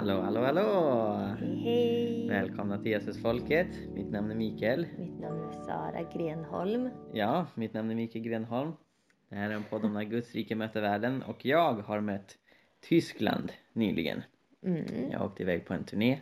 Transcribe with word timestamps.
Hallå, 0.00 0.20
hallå, 0.20 0.40
hallå! 0.40 1.36
Hej, 1.40 1.56
hej! 1.56 2.28
Välkomna 2.28 2.78
till 2.78 2.92
Jesusfolket. 2.92 3.66
Mitt 3.94 4.10
namn 4.10 4.30
är 4.30 4.34
Mikael. 4.34 4.86
Mitt 4.98 5.20
namn 5.20 5.48
är 5.48 5.52
Sara 5.52 6.02
Grenholm. 6.14 6.90
Ja, 7.12 7.46
mitt 7.54 7.74
namn 7.74 7.90
är 7.90 7.94
Mikael 7.94 8.24
Grenholm. 8.24 8.72
Det 9.28 9.36
här 9.36 9.50
är 9.50 9.54
en 9.54 9.62
podd 9.62 9.84
om 9.84 9.92
när 9.92 10.04
Guds 10.04 10.34
rike 10.34 10.54
möter 10.54 10.80
världen 10.80 11.22
och 11.22 11.46
jag 11.46 11.72
har 11.72 12.00
mött 12.00 12.38
Tyskland 12.80 13.52
nyligen. 13.72 14.22
Mm. 14.64 15.10
Jag 15.10 15.22
åkte 15.22 15.42
iväg 15.42 15.66
på 15.66 15.74
en 15.74 15.84
turné. 15.84 16.20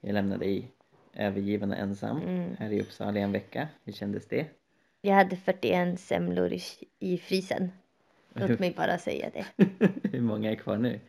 Jag 0.00 0.12
lämnade 0.12 0.44
dig 0.44 0.72
övergiven 1.14 1.70
och 1.70 1.78
ensam 1.78 2.16
Mm. 2.22 2.56
här 2.58 2.70
i 2.70 2.80
Uppsala 2.80 3.18
i 3.18 3.22
en 3.22 3.32
vecka. 3.32 3.68
Hur 3.84 3.92
kändes 3.92 4.28
det? 4.28 4.46
Jag 5.00 5.14
hade 5.14 5.36
41 5.36 6.00
semlor 6.00 6.52
i, 6.52 6.60
i 6.98 7.18
frysen. 7.18 7.70
Låt 8.32 8.58
mig 8.60 8.74
bara 8.76 8.98
säga 8.98 9.30
det. 9.32 9.66
Hur 10.12 10.20
många 10.20 10.50
är 10.50 10.54
kvar 10.54 10.76
nu? 10.76 11.00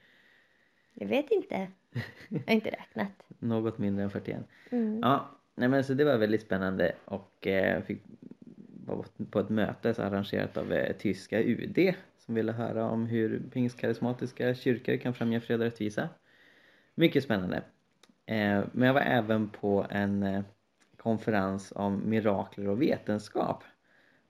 Jag 0.93 1.07
vet 1.07 1.31
inte. 1.31 1.67
Jag 2.29 2.41
har 2.47 2.53
inte 2.53 2.69
räknat. 2.69 3.11
Något 3.39 3.77
mindre 3.77 4.03
än 4.03 4.09
41. 4.09 4.39
Mm. 4.69 4.99
Ja, 5.01 5.29
nej 5.55 5.69
men 5.69 5.83
så 5.83 5.93
det 5.93 6.03
var 6.03 6.17
väldigt 6.17 6.41
spännande 6.41 6.95
och 7.05 7.47
eh, 7.47 7.83
fick 7.83 8.03
vara 8.85 9.05
på 9.31 9.39
ett 9.39 9.49
möte 9.49 9.93
så 9.93 10.01
arrangerat 10.01 10.57
av 10.57 10.73
eh, 10.73 10.95
tyska 10.97 11.41
UD 11.43 11.93
som 12.17 12.35
ville 12.35 12.51
höra 12.51 12.89
om 12.89 13.05
hur 13.05 13.41
pingstkarismatiska 13.53 14.55
kyrkor 14.55 14.97
kan 14.97 15.13
främja 15.13 15.41
fred 15.41 15.59
och 15.59 15.65
rättvisa. 15.65 16.09
Mycket 16.95 17.23
spännande. 17.23 17.57
Eh, 18.25 18.63
men 18.71 18.87
jag 18.87 18.93
var 18.93 19.01
även 19.01 19.49
på 19.49 19.85
en 19.89 20.23
eh, 20.23 20.41
konferens 20.97 21.73
om 21.75 22.09
mirakler 22.09 22.67
och 22.67 22.81
vetenskap 22.81 23.63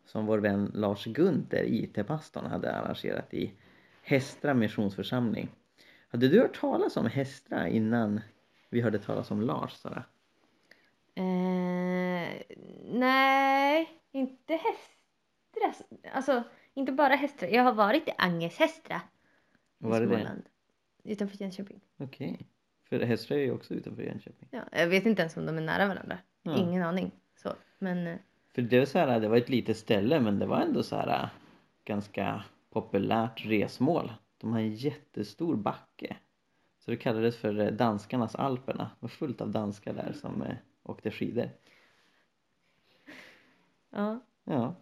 som 0.05 0.25
vår 0.25 0.37
vän 0.37 0.71
Lars 0.73 1.05
Gunther, 1.05 1.63
IT-pastorn, 1.63 2.45
hade 2.45 2.75
arrangerat 2.75 3.33
i 3.33 3.53
Hästra 4.01 4.53
missionsförsamling. 4.53 5.49
Hade 6.11 6.27
du 6.27 6.41
hört 6.41 6.59
talas 6.59 6.97
om 6.97 7.05
Hästra 7.05 7.67
innan 7.67 8.21
vi 8.69 8.81
hörde 8.81 8.99
talas 8.99 9.31
om 9.31 9.41
Lars, 9.41 9.71
Sara? 9.73 10.03
Eh, 11.15 12.29
nej, 12.85 13.89
inte 14.11 14.53
Hästra. 14.53 15.85
Alltså, 16.13 16.43
inte 16.73 16.91
bara 16.91 17.15
Hästra. 17.15 17.49
Jag 17.49 17.63
har 17.63 17.73
varit 17.73 18.07
i 18.07 18.11
Angeshästra 18.17 19.01
i 19.79 19.85
Var 19.85 20.01
det 20.01 20.07
det? 20.07 20.41
Utanför 21.03 21.41
Jönköping. 21.41 21.81
Okej. 21.97 22.39
För 22.89 22.99
Hästra 22.99 23.35
är 23.35 23.39
ju 23.39 23.51
också 23.51 23.73
utanför 23.73 24.03
Jönköping. 24.03 24.47
Ja, 24.51 24.61
jag 24.71 24.87
vet 24.87 25.05
inte 25.05 25.21
ens 25.21 25.37
om 25.37 25.45
de 25.45 25.57
är 25.57 25.61
nära 25.61 25.87
varandra. 25.87 26.17
Ja. 26.41 26.57
Ingen 26.57 26.83
aning. 26.83 27.11
Så, 27.35 27.53
men 27.79 28.07
eh, 28.07 28.17
För 28.55 28.61
det 28.61 28.79
var 28.79 28.85
så 28.85 28.99
här, 28.99 29.19
det 29.19 29.27
var 29.27 29.37
ett 29.37 29.49
litet 29.49 29.77
ställe 29.77 30.19
men 30.19 30.39
det 30.39 30.45
var 30.45 30.61
ändå 30.61 30.83
så 30.83 30.95
här 30.95 31.29
ganska 31.85 32.43
populärt 32.69 33.45
resmål. 33.45 34.11
De 34.39 34.53
har 34.53 34.59
en 34.59 34.75
jättestor 34.75 35.55
backe. 35.55 36.17
Så 36.79 36.91
det 36.91 36.97
kallades 36.97 37.37
för 37.37 37.59
eh, 37.59 37.71
danskarnas 37.71 38.35
Alperna. 38.35 38.83
Det 38.83 38.97
var 38.99 39.09
fullt 39.09 39.41
av 39.41 39.51
danskar 39.51 39.93
där 39.93 40.13
som 40.13 40.41
eh, 40.41 40.55
åkte 40.83 41.11
skidor. 41.11 41.49
ja. 43.89 44.19
Ja, 44.43 44.75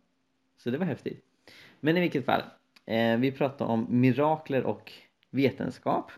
så 0.57 0.69
det 0.69 0.77
var 0.77 0.85
häftigt. 0.85 1.25
Men 1.79 1.97
i 1.97 1.99
vilket 1.99 2.25
fall, 2.25 2.41
eh, 2.85 3.17
vi 3.17 3.31
pratade 3.31 3.71
om 3.71 3.85
mirakler 3.89 4.63
och 4.63 4.93
vetenskap. 5.29 6.11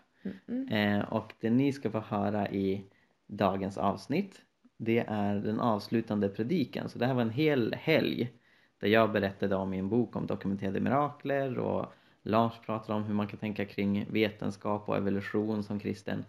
Mm. 0.48 0.68
Eh, 0.68 1.12
och 1.12 1.32
det 1.40 1.50
ni 1.50 1.72
ska 1.72 1.90
få 1.90 2.00
höra 2.00 2.50
i 2.50 2.84
dagens 3.26 3.78
avsnitt 3.78 4.44
det 4.82 5.04
är 5.08 5.34
den 5.34 5.60
avslutande 5.60 6.28
predikan. 6.28 6.88
Så 6.88 6.98
det 6.98 7.06
här 7.06 7.14
var 7.14 7.22
en 7.22 7.30
hel 7.30 7.74
helg 7.74 8.32
där 8.78 8.88
jag 8.88 9.12
berättade 9.12 9.56
om 9.56 9.70
min 9.70 9.88
bok 9.88 10.16
om 10.16 10.26
dokumenterade 10.26 10.80
mirakler 10.80 11.58
och 11.58 11.92
Lars 12.22 12.60
pratar 12.66 12.94
om 12.94 13.04
hur 13.04 13.14
man 13.14 13.26
kan 13.26 13.38
tänka 13.38 13.64
kring 13.64 14.06
vetenskap 14.10 14.88
och 14.88 14.96
evolution 14.96 15.62
som 15.62 15.80
kristen. 15.80 16.24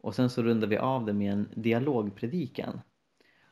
Och 0.00 0.14
sen 0.14 0.30
så 0.30 0.42
rundar 0.42 0.68
vi 0.68 0.76
av 0.76 1.04
det 1.04 1.12
med 1.12 1.32
en 1.32 1.48
dialogpredikan. 1.54 2.80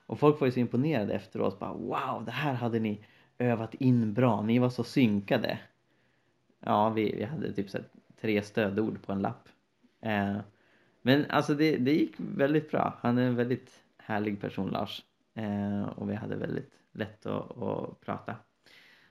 Och 0.07 0.19
folk 0.19 0.41
var 0.41 0.47
ju 0.47 0.53
så 0.53 0.61
imponerade 0.61 1.15
efteråt. 1.15 1.59
Bara, 1.59 1.73
wow, 1.73 2.25
det 2.25 2.31
här 2.31 2.55
hade 2.55 2.79
ni 2.79 3.05
övat 3.39 3.75
in 3.75 4.15
bra. 4.15 4.43
Ni 4.43 4.59
var 4.59 4.71
så 4.71 4.85
synkade. 4.85 5.59
Ja, 6.61 6.91
vi, 6.91 7.15
vi 7.17 7.25
hade 7.25 7.53
typ 7.53 7.71
så 7.71 7.79
tre 8.21 8.43
stödord 8.43 9.03
på 9.03 9.13
en 9.13 9.23
lapp. 9.23 9.49
Eh, 10.01 10.37
men 11.03 11.25
alltså 11.31 11.55
det, 11.55 11.77
det 11.77 11.93
gick 11.93 12.15
väldigt 12.19 12.71
bra. 12.71 12.99
Han 13.01 13.19
är 13.19 13.23
en 13.23 13.37
väldigt 13.37 13.83
härlig 13.97 14.41
person 14.41 14.71
Lars. 14.71 15.05
Eh, 15.35 15.83
och 15.83 16.11
vi 16.11 16.15
hade 16.15 16.37
väldigt 16.37 16.73
lätt 16.93 17.27
att, 17.27 17.63
att 17.63 18.01
prata. 18.01 18.37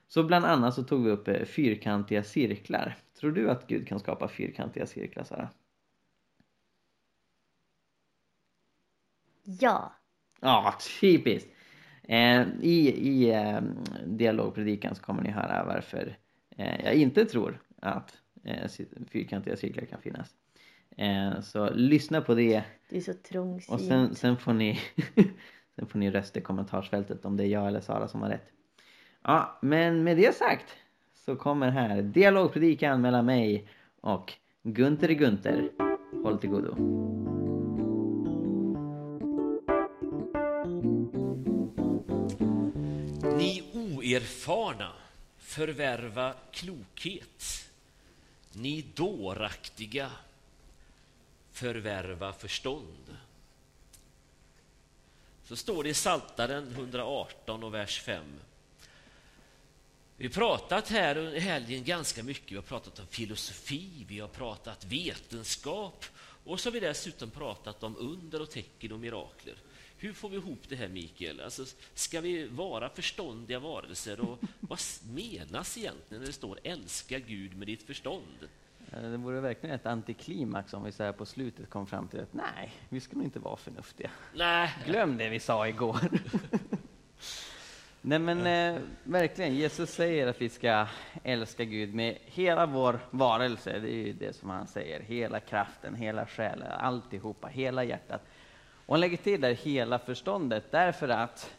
Så 0.08 0.24
bland 0.24 0.44
annat 0.44 0.74
så 0.74 0.82
tog 0.82 1.04
vi 1.04 1.10
upp 1.10 1.28
eh, 1.28 1.44
fyrkantiga 1.44 2.22
cirklar. 2.22 2.96
Tror 3.20 3.32
du 3.32 3.50
att 3.50 3.66
Gud 3.66 3.88
kan 3.88 4.00
skapa 4.00 4.28
fyrkantiga 4.28 4.86
cirklar 4.86 5.24
Sara? 5.24 5.48
ja. 9.44 9.92
Ja, 10.40 10.74
typiskt! 11.00 11.48
Eh, 12.02 12.42
I 12.60 12.90
i 12.90 13.30
eh, 13.30 13.60
dialogpredikan 14.06 14.94
så 14.94 15.02
kommer 15.02 15.22
ni 15.22 15.30
höra 15.30 15.64
varför 15.64 16.16
jag 16.56 16.94
inte 16.94 17.24
tror 17.24 17.62
att 17.82 18.18
fyrkantiga 19.10 19.56
cirklar 19.56 19.84
kan 19.84 20.00
finnas. 20.00 20.34
Så 21.42 21.70
lyssna 21.70 22.20
på 22.20 22.34
det 22.34 22.64
Du 22.90 22.96
är 22.96 23.00
så 23.00 23.14
trångsynt. 23.14 23.74
och 23.74 23.80
sen, 23.80 24.14
sen, 24.14 24.36
får 24.36 24.52
ni, 24.52 24.80
sen 25.76 25.86
får 25.86 25.98
ni 25.98 26.10
rösta 26.10 26.38
i 26.38 26.42
kommentarsfältet 26.42 27.24
om 27.24 27.36
det 27.36 27.44
är 27.44 27.48
jag 27.48 27.68
eller 27.68 27.80
Sara 27.80 28.08
som 28.08 28.22
har 28.22 28.28
rätt. 28.28 28.55
Ja, 29.28 29.58
men 29.60 30.04
med 30.04 30.16
det 30.16 30.36
sagt 30.36 30.76
så 31.14 31.36
kommer 31.36 31.70
här 31.70 32.02
dialogpredikan 32.02 33.00
mellan 33.00 33.26
mig 33.26 33.68
och 34.00 34.32
Gunter 34.62 35.08
Gunter. 35.08 35.70
Håll 36.22 36.38
till 36.38 36.50
godo. 36.50 36.74
Ni 43.36 43.70
oerfarna, 43.74 44.92
förvärva 45.38 46.34
klokhet. 46.50 47.70
Ni 48.52 48.84
dåraktiga, 48.94 50.10
förvärva 51.52 52.32
förstånd. 52.32 53.16
Så 55.44 55.56
står 55.56 55.82
det 55.82 55.88
i 55.88 55.94
Psaltaren 55.94 56.68
118 56.70 57.64
och 57.64 57.74
vers 57.74 58.00
5. 58.00 58.22
Vi 60.18 60.26
har 60.26 60.32
pratat 60.32 60.88
här 60.88 61.16
under 61.16 61.40
helgen 61.40 61.84
ganska 61.84 62.22
mycket. 62.22 62.52
Vi 62.52 62.56
har 62.56 62.62
pratat 62.62 62.98
om 62.98 63.06
filosofi, 63.06 64.04
vi 64.08 64.20
har 64.20 64.28
pratat 64.28 64.84
vetenskap 64.84 66.04
och 66.44 66.60
så 66.60 66.68
har 66.68 66.72
vi 66.72 66.80
dessutom 66.80 67.30
pratat 67.30 67.82
om 67.82 67.96
under 67.98 68.42
och 68.42 68.50
tecken 68.50 68.92
och 68.92 69.00
mirakler. 69.00 69.54
Hur 69.98 70.12
får 70.12 70.28
vi 70.28 70.36
ihop 70.36 70.58
det 70.68 70.76
här, 70.76 70.88
Mikael? 70.88 71.40
Alltså, 71.40 71.64
ska 71.94 72.20
vi 72.20 72.46
vara 72.48 72.88
förståndiga 72.88 73.58
varelser? 73.58 74.20
Och 74.20 74.38
vad 74.60 74.78
menas 75.14 75.78
egentligen 75.78 76.20
när 76.20 76.26
det 76.26 76.32
står 76.32 76.58
älska 76.62 77.18
Gud 77.18 77.56
med 77.56 77.66
ditt 77.66 77.82
förstånd? 77.82 78.48
Eh, 78.92 79.02
Det 79.02 79.16
vore 79.16 79.40
verkligen 79.40 79.74
ett 79.74 79.86
antiklimax 79.86 80.74
om 80.74 80.84
vi 80.84 80.92
så 80.92 81.02
här 81.02 81.12
på 81.12 81.26
slutet 81.26 81.70
kom 81.70 81.86
fram 81.86 82.08
till 82.08 82.20
att 82.20 82.34
nej, 82.34 82.72
vi 82.88 83.00
ska 83.00 83.16
nog 83.16 83.24
inte 83.24 83.38
vara 83.38 83.56
förnuftiga. 83.56 84.10
Nej, 84.34 84.74
Glöm 84.86 85.16
det 85.16 85.28
vi 85.28 85.40
sa 85.40 85.68
igår. 85.68 86.00
Nej 88.08 88.18
men 88.18 88.46
eh, 88.46 88.82
verkligen, 89.04 89.54
Jesus 89.54 89.90
säger 89.90 90.26
att 90.26 90.40
vi 90.40 90.48
ska 90.48 90.86
älska 91.24 91.64
Gud 91.64 91.94
med 91.94 92.18
hela 92.24 92.66
vår 92.66 93.00
varelse. 93.10 93.78
Det 93.78 93.90
är 93.90 94.06
ju 94.06 94.12
det 94.12 94.36
som 94.36 94.50
han 94.50 94.66
säger. 94.66 95.00
Hela 95.00 95.40
kraften, 95.40 95.94
hela 95.94 96.26
själen, 96.26 96.72
alltihopa, 96.72 97.46
hela 97.46 97.84
hjärtat. 97.84 98.20
Och 98.86 98.94
han 98.94 99.00
lägger 99.00 99.16
till 99.16 99.40
där 99.40 99.52
hela 99.54 99.98
förståndet 99.98 100.64
därför 100.70 101.08
att 101.08 101.54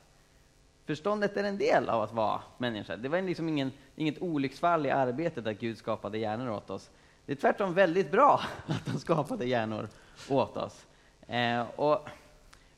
förståndet 0.85 1.37
är 1.37 1.43
en 1.43 1.57
del 1.57 1.89
av 1.89 2.01
att 2.01 2.13
vara 2.13 2.41
människa. 2.57 2.95
Det 2.95 3.09
var 3.09 3.21
liksom 3.21 3.49
ingen, 3.49 3.71
inget 3.95 4.21
olycksfall 4.21 4.85
i 4.85 4.91
arbetet 4.91 5.47
att 5.47 5.59
Gud 5.59 5.77
skapade 5.77 6.17
hjärnor 6.17 6.49
åt 6.49 6.69
oss. 6.69 6.89
Det 7.25 7.31
är 7.31 7.35
tvärtom 7.35 7.73
väldigt 7.73 8.11
bra 8.11 8.41
att 8.67 8.87
han 8.87 8.99
skapade 8.99 9.45
hjärnor 9.45 9.89
åt 10.29 10.57
oss. 10.57 10.85
Eh, 11.27 11.61
och 11.61 12.09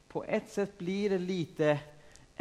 på 0.08 0.24
ett 0.24 0.50
sätt 0.50 0.78
blir 0.78 1.10
det 1.10 1.18
lite 1.18 1.80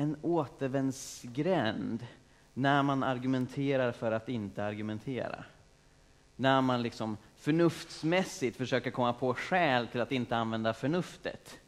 en 0.01 0.17
återvändsgränd 0.23 2.07
när 2.55 2.83
man 2.83 3.03
argumenterar 3.03 3.93
för 3.93 4.13
att 4.13 4.29
inte 4.29 4.65
argumentera. 4.65 5.45
När 6.37 6.61
man 6.61 6.83
liksom 6.83 7.17
förnuftsmässigt 7.37 8.57
försöker 8.57 8.91
komma 8.91 9.13
på 9.13 9.35
skäl 9.35 9.87
till 9.87 10.01
att 10.01 10.13
inte 10.13 10.37
använda 10.37 10.75
förnuftet. 10.75 11.59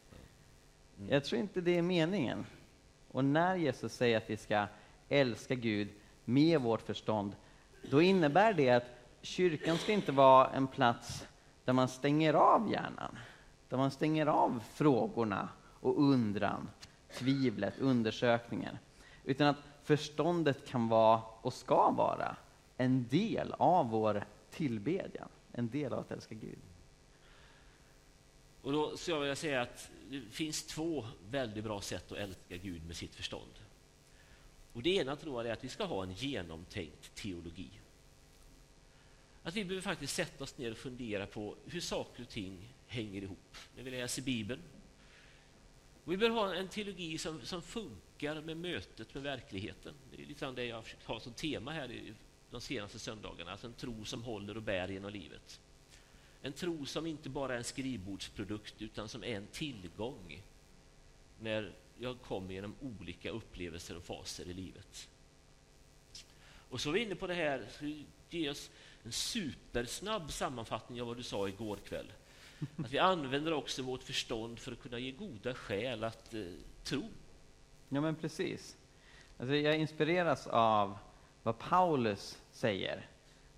Jag 1.09 1.23
tror 1.23 1.41
inte 1.41 1.61
det 1.61 1.77
är 1.77 1.81
meningen. 1.81 2.45
Och 3.11 3.25
när 3.25 3.55
Jesus 3.55 3.93
säger 3.93 4.17
att 4.17 4.29
vi 4.29 4.37
ska 4.37 4.67
älska 5.09 5.55
Gud 5.55 5.89
med 6.25 6.61
vårt 6.61 6.81
förstånd, 6.81 7.35
då 7.89 8.01
innebär 8.01 8.53
det 8.53 8.69
att 8.69 8.87
kyrkan 9.21 9.77
ska 9.77 9.91
inte 9.91 10.11
vara 10.11 10.49
en 10.49 10.67
plats 10.67 11.27
där 11.65 11.73
man 11.73 11.87
stänger 11.87 12.33
av 12.33 12.71
hjärnan. 12.71 13.17
Där 13.69 13.77
man 13.77 13.91
stänger 13.91 14.25
av 14.25 14.63
frågorna 14.73 15.49
och 15.79 15.99
undran, 15.99 16.67
tvivlet, 17.13 17.79
undersökningen. 17.79 18.77
Utan 19.23 19.47
att 19.47 19.57
förståndet 19.83 20.67
kan 20.67 20.87
vara, 20.87 21.21
och 21.41 21.53
ska 21.53 21.91
vara, 21.91 22.35
en 22.77 23.07
del 23.07 23.53
av 23.57 23.89
vår 23.89 24.25
tillbedjan. 24.51 25.29
En 25.51 25.69
del 25.69 25.93
av 25.93 25.99
att 25.99 26.11
älska 26.11 26.35
Gud. 26.35 26.59
Och 28.61 28.71
då 28.71 28.97
skulle 28.97 29.15
jag 29.15 29.21
vilja 29.21 29.35
säga 29.35 29.61
att 29.61 29.89
det 30.09 30.21
finns 30.21 30.63
två 30.63 31.05
väldigt 31.29 31.63
bra 31.63 31.81
sätt 31.81 32.11
att 32.11 32.17
älska 32.17 32.57
Gud 32.57 32.85
med 32.87 32.95
sitt 32.95 33.15
förstånd. 33.15 33.51
Och 34.73 34.83
Det 34.83 34.95
ena 34.95 35.15
tror 35.15 35.41
jag 35.41 35.49
är 35.49 35.53
att 35.53 35.63
vi 35.63 35.69
ska 35.69 35.83
ha 35.83 36.03
en 36.03 36.13
genomtänkt 36.13 37.15
teologi. 37.15 37.69
Att 39.43 39.55
vi 39.55 39.65
behöver 39.65 39.81
faktiskt 39.81 40.15
sätta 40.15 40.43
oss 40.43 40.57
ner 40.57 40.71
och 40.71 40.77
fundera 40.77 41.25
på 41.25 41.55
hur 41.65 41.81
saker 41.81 42.23
och 42.23 42.29
ting 42.29 42.73
hänger 42.87 43.21
ihop 43.21 43.57
när 43.75 43.83
vi 43.83 43.91
läser 43.91 44.21
Bibeln. 44.21 44.61
Vi 46.03 46.17
bör 46.17 46.29
ha 46.29 46.55
en 46.55 46.67
teologi 46.67 47.17
som, 47.17 47.41
som 47.41 47.61
funkar 47.61 48.41
med 48.41 48.57
mötet 48.57 49.13
med 49.13 49.23
verkligheten. 49.23 49.93
Det 50.11 50.23
är 50.23 50.25
lite 50.25 50.51
det 50.51 50.65
jag 50.65 50.75
har 50.75 50.83
försökt 50.83 51.05
ha 51.05 51.19
som 51.19 51.33
tema 51.33 51.71
här 51.71 52.13
de 52.51 52.61
senaste 52.61 52.99
söndagarna. 52.99 53.51
Alltså 53.51 53.67
en 53.67 53.73
tro 53.73 54.05
som 54.05 54.23
håller 54.23 54.57
och 54.57 54.63
bär 54.63 54.87
genom 54.87 55.11
livet. 55.11 55.59
En 56.41 56.53
tro 56.53 56.85
som 56.85 57.05
inte 57.05 57.29
bara 57.29 57.53
är 57.53 57.57
en 57.57 57.63
skrivbordsprodukt 57.63 58.81
utan 58.81 59.09
som 59.09 59.23
är 59.23 59.35
en 59.35 59.47
tillgång 59.47 60.41
när 61.39 61.73
jag 61.99 62.21
kommer 62.21 62.53
genom 62.53 62.75
olika 62.81 63.29
upplevelser 63.29 63.97
och 63.97 64.03
faser 64.03 64.47
i 64.47 64.53
livet. 64.53 65.09
Och 66.69 66.81
så 66.81 66.89
är 66.89 66.93
vi 66.93 67.03
inne 67.03 67.15
på 67.15 67.27
det 67.27 67.33
här, 67.33 67.67
ge 68.29 68.49
oss 68.49 68.71
en 69.03 69.11
supersnabb 69.11 70.31
sammanfattning 70.31 71.01
av 71.01 71.07
vad 71.07 71.17
du 71.17 71.23
sa 71.23 71.47
igår 71.47 71.77
kväll. 71.77 72.11
Att 72.77 72.91
vi 72.91 72.99
använder 72.99 73.53
också 73.53 73.83
vårt 73.83 74.03
förstånd 74.03 74.59
för 74.59 74.71
att 74.71 74.81
kunna 74.81 74.99
ge 74.99 75.11
goda 75.11 75.53
skäl 75.53 76.03
att 76.03 76.33
eh, 76.33 76.41
tro. 76.83 77.03
Ja, 77.89 78.01
men 78.01 78.15
precis. 78.15 78.77
Alltså, 79.37 79.55
jag 79.55 79.77
inspireras 79.77 80.47
av 80.47 80.97
vad 81.43 81.59
Paulus 81.59 82.37
säger 82.51 83.07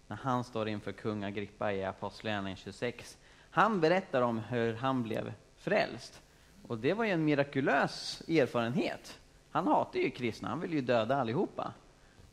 när 0.08 0.18
han 0.18 0.44
står 0.44 0.70
inför 0.70 0.92
kung 0.92 1.24
Agrippa 1.24 1.74
i 1.74 1.84
Apostlagärningarna 1.84 2.56
26. 2.56 3.18
Han 3.50 3.82
berättar 3.82 4.22
om 4.22 4.40
hur 4.40 4.74
han 4.74 5.04
blev 5.04 5.34
frälst. 5.56 6.22
Och 6.68 6.78
det 6.78 6.94
var 6.94 7.06
ju 7.06 7.12
en 7.12 7.26
mirakulös 7.26 8.22
erfarenhet. 8.28 9.20
Han 9.52 9.68
hatar 9.68 10.00
ju 10.00 10.10
kristna, 10.10 10.50
han 10.50 10.60
vill 10.60 10.74
ju 10.74 10.82
döda 10.82 11.16
allihopa. 11.16 11.74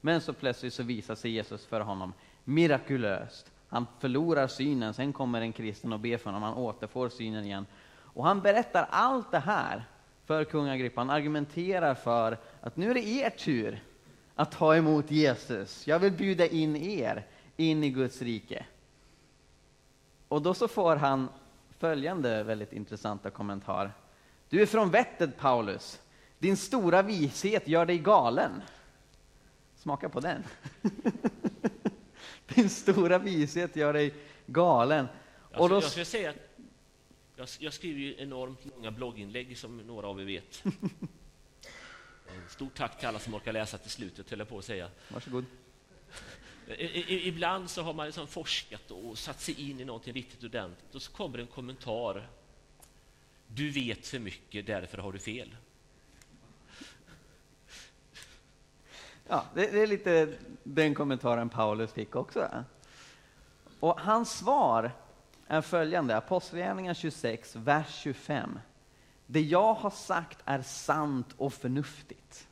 Men 0.01 0.21
så 0.21 0.33
plötsligt 0.33 0.75
så 0.75 0.83
visar 0.83 1.15
sig 1.15 1.31
Jesus 1.31 1.67
för 1.67 1.81
honom 1.81 2.13
mirakulöst. 2.45 3.53
Han 3.71 3.87
förlorar 3.99 4.47
synen, 4.47 4.95
sen 4.95 5.13
kommer 5.13 5.41
en 5.41 5.53
kristen 5.53 5.93
och 5.93 6.01
ber 6.01 6.17
för 6.17 6.25
honom, 6.31 6.43
han 6.43 6.55
återfår 6.55 7.09
synen 7.09 7.45
igen. 7.45 7.67
Och 7.93 8.25
han 8.25 8.41
berättar 8.41 8.89
allt 8.91 9.31
det 9.31 9.39
här 9.39 9.85
för 10.25 10.45
kung 10.45 10.69
Agrippa. 10.69 11.01
Han 11.01 11.11
argumenterar 11.11 11.95
för 11.95 12.39
att 12.61 12.77
nu 12.77 12.91
är 12.91 12.95
det 12.95 13.09
er 13.09 13.31
tur 13.31 13.83
att 14.35 14.53
ta 14.53 14.77
emot 14.77 15.11
Jesus. 15.11 15.87
Jag 15.87 15.99
vill 15.99 16.13
bjuda 16.13 16.47
in 16.47 16.77
er 16.77 17.27
in 17.57 17.85
i 17.85 17.91
Guds 17.91 18.23
rike. 18.23 18.67
Och 20.29 20.43
då 20.43 20.55
så 20.55 20.69
får 20.69 20.97
han 20.97 21.29
följande 21.79 22.43
väldigt 22.43 22.73
intressanta 22.73 23.31
kommentar. 23.31 23.93
Du 24.49 24.63
är 24.63 24.67
från 24.67 24.91
vettet, 24.91 25.39
Paulus. 25.39 26.01
Din 26.39 26.57
stora 26.57 27.03
vishet 27.03 27.69
gör 27.69 27.87
dig 27.87 27.99
galen. 27.99 28.63
Smaka 29.77 30.09
på 30.09 30.21
den. 30.21 30.45
Din 32.55 32.71
stora 32.71 33.19
vishet 33.19 33.77
gör 33.77 33.93
dig 33.93 34.15
galen. 34.47 35.07
Och 35.55 35.69
då... 35.69 35.75
Jag 35.75 35.85
skulle 35.85 36.05
säga 36.05 36.31
att 36.31 36.37
jag, 37.37 37.49
jag 37.59 37.73
skriver 37.73 38.01
ju 38.01 38.15
enormt 38.19 38.65
långa 38.65 38.91
blogginlägg, 38.91 39.59
som 39.59 39.79
några 39.79 40.07
av 40.07 40.21
er 40.21 40.25
vet. 40.25 40.63
Stort 42.49 42.75
tack 42.75 42.99
till 42.99 43.09
alla 43.09 43.19
som 43.19 43.35
orkar 43.35 43.53
läsa 43.53 43.79
till 43.79 43.91
slutet, 43.91 44.31
höll 44.31 44.39
jag 44.39 44.49
på 44.49 44.59
att 44.59 44.65
säga. 44.65 44.91
Varsågod. 45.09 45.45
Ibland 47.09 47.71
så 47.71 47.83
har 47.83 47.95
man 47.95 48.07
liksom 48.07 48.27
forskat 48.27 48.91
och 48.91 49.19
satt 49.19 49.41
sig 49.41 49.71
in 49.71 49.81
i 49.81 49.85
någonting 49.85 50.15
riktigt 50.15 50.45
ordentligt 50.45 50.95
och 50.95 51.03
så 51.03 51.13
kommer 51.13 51.39
en 51.39 51.47
kommentar. 51.47 52.29
Du 53.47 53.71
vet 53.71 54.07
för 54.07 54.19
mycket, 54.19 54.67
därför 54.67 54.99
har 54.99 55.13
du 55.13 55.19
fel. 55.19 55.57
Ja, 59.33 59.45
det, 59.55 59.67
det 59.67 59.83
är 59.83 59.87
lite 59.87 60.29
den 60.63 60.95
kommentaren 60.95 61.49
Paulus 61.49 61.93
fick 61.93 62.17
också. 62.17 62.49
Och 63.81 64.01
hans 64.01 64.39
svar 64.39 64.93
är 65.47 65.61
följande, 65.61 66.17
Apostlagärningarna 66.17 66.95
26, 66.95 67.57
vers 67.57 68.01
25. 68.03 68.59
Det 69.27 69.41
jag 69.41 69.75
har 69.75 69.91
sagt 69.91 70.39
är 70.45 70.63
sant 70.63 71.27
och 71.37 71.53
förnuftigt. 71.53 72.47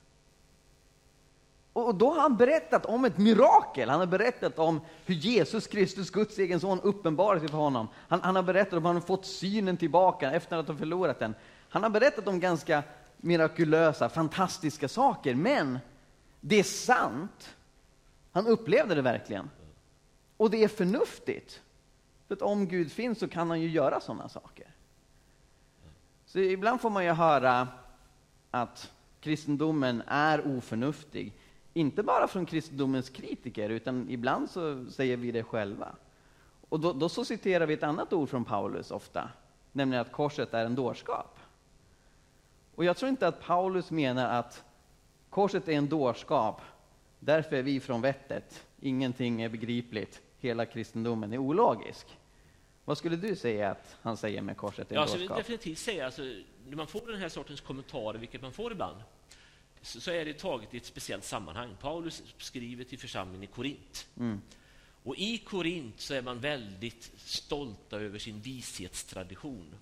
Och 1.72 1.94
då 1.94 2.10
har 2.14 2.20
han 2.20 2.36
berättat 2.36 2.86
om 2.86 3.04
ett 3.04 3.18
mirakel. 3.18 3.90
Han 3.90 4.00
har 4.00 4.06
berättat 4.06 4.58
om 4.58 4.80
hur 5.06 5.14
Jesus 5.14 5.66
Kristus, 5.66 6.10
Guds 6.10 6.38
egen 6.38 6.60
son, 6.60 6.80
uppenbarade 6.80 7.40
sig 7.40 7.48
för 7.48 7.58
honom. 7.58 7.88
Han, 8.08 8.20
han 8.22 8.36
har 8.36 8.42
berättat 8.42 8.72
om 8.72 8.78
hur 8.78 8.86
han 8.86 8.96
har 8.96 9.02
fått 9.02 9.26
synen 9.26 9.76
tillbaka 9.76 10.32
efter 10.32 10.56
att 10.56 10.68
ha 10.68 10.74
förlorat 10.74 11.18
den. 11.18 11.34
Han 11.68 11.82
har 11.82 11.90
berättat 11.90 12.28
om 12.28 12.40
ganska 12.40 12.82
mirakulösa, 13.16 14.08
fantastiska 14.08 14.88
saker, 14.88 15.34
men 15.34 15.78
det 16.48 16.58
är 16.58 16.62
sant. 16.62 17.56
Han 18.32 18.46
upplevde 18.46 18.94
det 18.94 19.02
verkligen. 19.02 19.50
Och 20.36 20.50
det 20.50 20.64
är 20.64 20.68
förnuftigt. 20.68 21.62
För 22.26 22.34
att 22.34 22.42
om 22.42 22.68
Gud 22.68 22.92
finns 22.92 23.18
så 23.18 23.28
kan 23.28 23.50
han 23.50 23.60
ju 23.60 23.68
göra 23.68 24.00
sådana 24.00 24.28
saker. 24.28 24.66
Så 26.26 26.38
ibland 26.38 26.80
får 26.80 26.90
man 26.90 27.04
ju 27.04 27.10
höra 27.10 27.68
att 28.50 28.92
kristendomen 29.20 30.02
är 30.06 30.56
oförnuftig. 30.56 31.32
Inte 31.74 32.02
bara 32.02 32.28
från 32.28 32.46
kristendomens 32.46 33.10
kritiker, 33.10 33.70
utan 33.70 34.10
ibland 34.10 34.50
så 34.50 34.86
säger 34.90 35.16
vi 35.16 35.32
det 35.32 35.42
själva. 35.42 35.94
Och 36.68 36.80
då, 36.80 36.92
då 36.92 37.08
så 37.08 37.24
citerar 37.24 37.66
vi 37.66 37.74
ett 37.74 37.82
annat 37.82 38.12
ord 38.12 38.28
från 38.28 38.44
Paulus 38.44 38.90
ofta, 38.90 39.30
nämligen 39.72 40.02
att 40.02 40.12
korset 40.12 40.54
är 40.54 40.64
en 40.64 40.74
dårskap. 40.74 41.38
Och 42.74 42.84
jag 42.84 42.96
tror 42.96 43.08
inte 43.08 43.28
att 43.28 43.40
Paulus 43.40 43.90
menar 43.90 44.38
att 44.38 44.64
korset 45.30 45.68
är 45.68 45.72
en 45.72 45.88
dårskap, 45.88 46.60
därför 47.20 47.56
är 47.56 47.62
vi 47.62 47.80
från 47.80 48.00
vettet, 48.00 48.66
ingenting 48.80 49.42
är 49.42 49.48
begripligt, 49.48 50.20
hela 50.38 50.66
kristendomen 50.66 51.32
är 51.32 51.38
ologisk. 51.38 52.06
Vad 52.84 52.98
skulle 52.98 53.16
du 53.16 53.36
säga 53.36 53.70
att 53.70 53.96
han 54.02 54.16
säger 54.16 54.42
med 54.42 54.56
korset 54.56 54.92
är 54.92 54.94
ja, 54.94 55.00
dårskap? 55.00 55.20
Jag 55.28 55.36
definitivt 55.36 55.78
säga, 55.78 56.06
alltså, 56.06 56.22
när 56.66 56.76
man 56.76 56.86
får 56.86 57.06
den 57.06 57.20
här 57.20 57.28
sortens 57.28 57.60
kommentarer, 57.60 58.18
vilket 58.18 58.42
man 58.42 58.52
får 58.52 58.72
ibland, 58.72 59.02
så 59.82 60.10
är 60.10 60.24
det 60.24 60.38
taget 60.38 60.74
i 60.74 60.76
ett 60.76 60.84
speciellt 60.84 61.24
sammanhang. 61.24 61.76
Paulus 61.80 62.22
skriver 62.38 62.84
till 62.84 62.98
församlingen 62.98 63.42
i 63.42 63.46
Korint. 63.46 64.08
Mm. 64.16 64.40
Och 65.02 65.16
I 65.16 65.38
Korint 65.38 66.00
så 66.00 66.14
är 66.14 66.22
man 66.22 66.40
väldigt 66.40 67.12
stolta 67.16 67.96
över 67.96 68.18
sin 68.18 68.40
vishetstradition. 68.40 69.74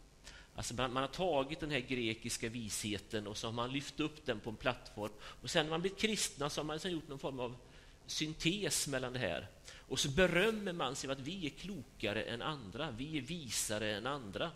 Alltså 0.57 0.75
man, 0.75 0.93
man, 0.93 1.03
har 1.03 1.09
tagit 1.09 1.61
den 1.61 1.71
här 1.71 1.81
grekiska 1.81 2.49
visheten 2.49 3.27
och 3.27 3.37
så 3.37 3.47
har 3.47 3.53
man 3.53 3.73
lyft 3.73 4.01
upp 4.01 4.27
den 4.27 4.41
på 4.41 4.51
en 4.51 4.57
plattform. 4.57 5.13
Och 5.23 5.51
sen 5.51 5.67
när 5.67 5.71
man 5.71 5.81
blivit 5.81 5.99
kristna 5.99 6.51
så 6.51 6.61
har 6.61 6.67
man 6.67 6.77
liksom 6.77 6.91
gjort 6.91 7.09
någon 7.09 7.19
form 7.19 7.41
av 7.41 7.57
syntes 8.07 8.89
mellan 8.89 9.13
det 9.13 9.19
här. 9.19 9.47
Och 9.89 9.99
så 9.99 10.09
berömmer 10.09 10.73
man 10.73 10.97
sig 10.97 11.11
av 11.11 11.13
att 11.13 11.27
vi 11.27 11.47
är 11.47 11.51
klokare 11.51 12.23
än 12.23 12.43
andra, 12.43 12.91
vi 12.91 13.19
är 13.19 13.23
visare 13.23 13.97
än 13.97 14.07
andra. 14.07 14.51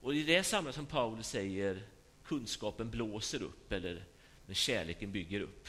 Och 0.00 0.14
i 0.14 0.22
det 0.22 0.44
sammanhanget 0.44 0.74
som 0.74 0.86
Paulus 0.86 1.28
säger 1.28 1.82
kunskapen 2.24 2.90
blåser 2.90 3.42
upp 3.42 3.72
eller 3.72 4.04
men 4.46 4.54
kärleken 4.54 5.12
bygger 5.12 5.40
upp. 5.40 5.68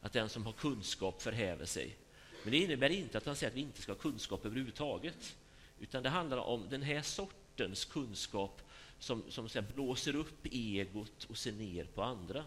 Att 0.00 0.12
den 0.12 0.28
som 0.28 0.46
har 0.46 0.52
kunskap 0.52 1.22
förhäver 1.22 1.66
sig. 1.66 1.96
Men 2.42 2.52
det 2.52 2.58
innebär 2.58 2.90
inte 2.90 3.18
att 3.18 3.26
han 3.26 3.36
säger 3.36 3.50
att 3.50 3.56
vi 3.56 3.60
inte 3.60 3.82
ska 3.82 3.92
ha 3.92 3.98
kunskap 3.98 4.46
överhuvudtaget. 4.46 5.36
Utan 5.80 6.02
det 6.02 6.08
handlar 6.08 6.38
om 6.38 6.66
den 6.70 6.82
här 6.82 7.02
sorten, 7.02 7.43
sortens 7.54 7.84
kunskap 7.84 8.62
som, 8.98 9.22
som 9.28 9.48
så 9.48 9.62
blåser 9.62 10.16
upp 10.16 10.46
egot 10.46 11.24
och 11.24 11.38
ser 11.38 11.52
ner 11.52 11.84
på 11.84 12.02
andra. 12.02 12.44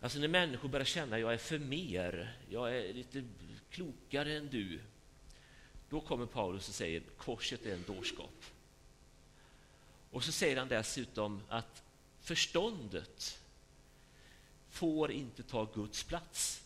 Alltså 0.00 0.18
när 0.18 0.28
människor 0.28 0.68
börjar 0.68 0.84
känna 0.84 1.16
att 1.16 1.20
jag 1.20 1.32
är 1.32 1.38
för 1.38 1.58
mer, 1.58 2.36
jag 2.50 2.76
är 2.76 2.94
lite 2.94 3.24
klokare 3.70 4.36
än 4.36 4.48
du. 4.48 4.80
Då 5.90 6.00
kommer 6.00 6.26
Paulus 6.26 6.68
och 6.68 6.74
säger 6.74 7.02
korset 7.16 7.66
är 7.66 7.74
en 7.74 7.84
dårskap. 7.86 8.44
Och 10.10 10.24
så 10.24 10.32
säger 10.32 10.56
han 10.56 10.68
dessutom 10.68 11.40
att 11.48 11.82
förståndet 12.20 13.40
får 14.70 15.12
inte 15.12 15.42
ta 15.42 15.64
Guds 15.74 16.04
plats. 16.04 16.62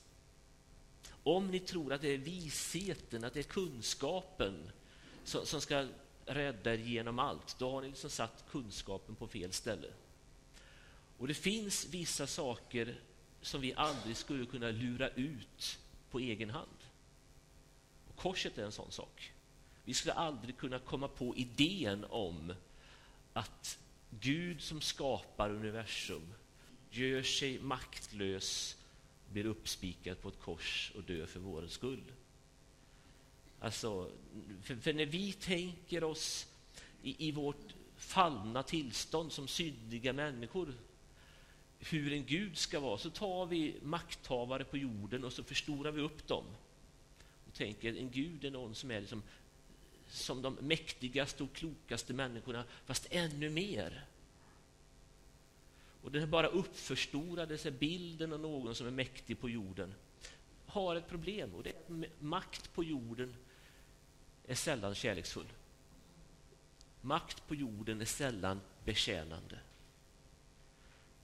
Om 1.22 1.50
ni 1.50 1.60
tror 1.60 1.92
att 1.92 2.00
det 2.00 2.08
är 2.08 2.18
visheten, 2.18 3.24
att 3.24 3.34
det 3.34 3.40
är 3.40 3.44
kunskapen 3.44 4.70
som, 5.24 5.46
som 5.46 5.60
ska 5.60 5.86
rädda 6.26 6.72
er 6.72 6.78
genom 6.78 7.18
allt, 7.18 7.58
då 7.58 7.70
har 7.70 7.82
ni 7.82 7.88
liksom 7.88 8.10
satt 8.10 8.44
kunskapen 8.50 9.14
på 9.14 9.28
fel 9.28 9.52
ställe. 9.52 9.88
Och 11.18 11.28
det 11.28 11.34
finns 11.34 11.86
vissa 11.86 12.26
saker 12.26 13.00
som 13.40 13.60
vi 13.60 13.74
aldrig 13.74 14.16
skulle 14.16 14.46
kunna 14.46 14.70
lura 14.70 15.08
ut 15.08 15.78
på 16.10 16.18
egen 16.18 16.50
hand. 16.50 16.78
Och 18.08 18.16
korset 18.16 18.58
är 18.58 18.64
en 18.64 18.72
sån 18.72 18.92
sak. 18.92 19.32
Vi 19.84 19.94
skulle 19.94 20.12
aldrig 20.12 20.56
kunna 20.56 20.78
komma 20.78 21.08
på 21.08 21.36
idén 21.36 22.04
om 22.04 22.52
att 23.32 23.78
Gud 24.10 24.62
som 24.62 24.80
skapar 24.80 25.50
universum 25.50 26.34
gör 26.90 27.22
sig 27.22 27.58
maktlös, 27.58 28.76
blir 29.32 29.46
uppspikad 29.46 30.20
på 30.20 30.28
ett 30.28 30.40
kors 30.40 30.92
och 30.96 31.02
dör 31.02 31.26
för 31.26 31.40
vår 31.40 31.66
skull. 31.66 32.02
Alltså, 33.60 34.10
för, 34.62 34.76
för 34.76 34.92
när 34.92 35.06
vi 35.06 35.32
tänker 35.32 36.04
oss 36.04 36.46
i, 37.02 37.28
i, 37.28 37.32
vårt 37.32 37.74
fallna 37.96 38.62
tillstånd 38.62 39.32
som 39.32 39.48
syndiga 39.48 40.12
människor 40.12 40.74
hur 41.78 42.12
en 42.12 42.24
gud 42.26 42.56
ska 42.56 42.80
vara, 42.80 42.98
så 42.98 43.10
tar 43.10 43.46
vi 43.46 43.76
makthavare 43.82 44.64
på 44.64 44.76
jorden 44.76 45.24
och 45.24 45.32
så 45.32 45.42
förstorar 45.42 45.90
vi 45.90 46.02
upp 46.02 46.26
dem. 46.26 46.44
Och 47.46 47.54
tänker 47.54 47.96
en 47.96 48.10
gud 48.10 48.44
är 48.44 48.50
någon 48.50 48.74
som 48.74 48.90
är 48.90 49.00
liksom, 49.00 49.22
som 50.08 50.42
de 50.42 50.54
mäktigaste 50.60 51.42
och 51.42 51.52
klokaste 51.52 52.12
människorna, 52.12 52.64
fast 52.84 53.06
ännu 53.10 53.50
mer. 53.50 54.04
Och 56.02 56.12
den 56.12 56.20
här 56.20 56.28
bara 56.28 56.46
uppförstorade 56.46 57.58
så 57.58 57.70
bilden 57.70 58.32
av 58.32 58.40
någon 58.40 58.74
som 58.74 58.86
är 58.86 58.90
mäktig 58.90 59.40
på 59.40 59.50
jorden 59.50 59.94
har 60.66 60.96
ett 60.96 61.08
problem 61.08 61.54
och 61.54 61.62
det 61.62 61.70
är 61.70 61.74
att 61.74 62.22
makt 62.22 62.74
på 62.74 62.84
jorden 62.84 63.34
är 64.46 64.54
sällan 64.54 64.94
kärleksfull. 64.94 65.52
Makt 67.00 67.48
på 67.48 67.54
jorden 67.54 68.00
är 68.00 68.04
sällan 68.04 68.60
betjänande. 68.84 69.58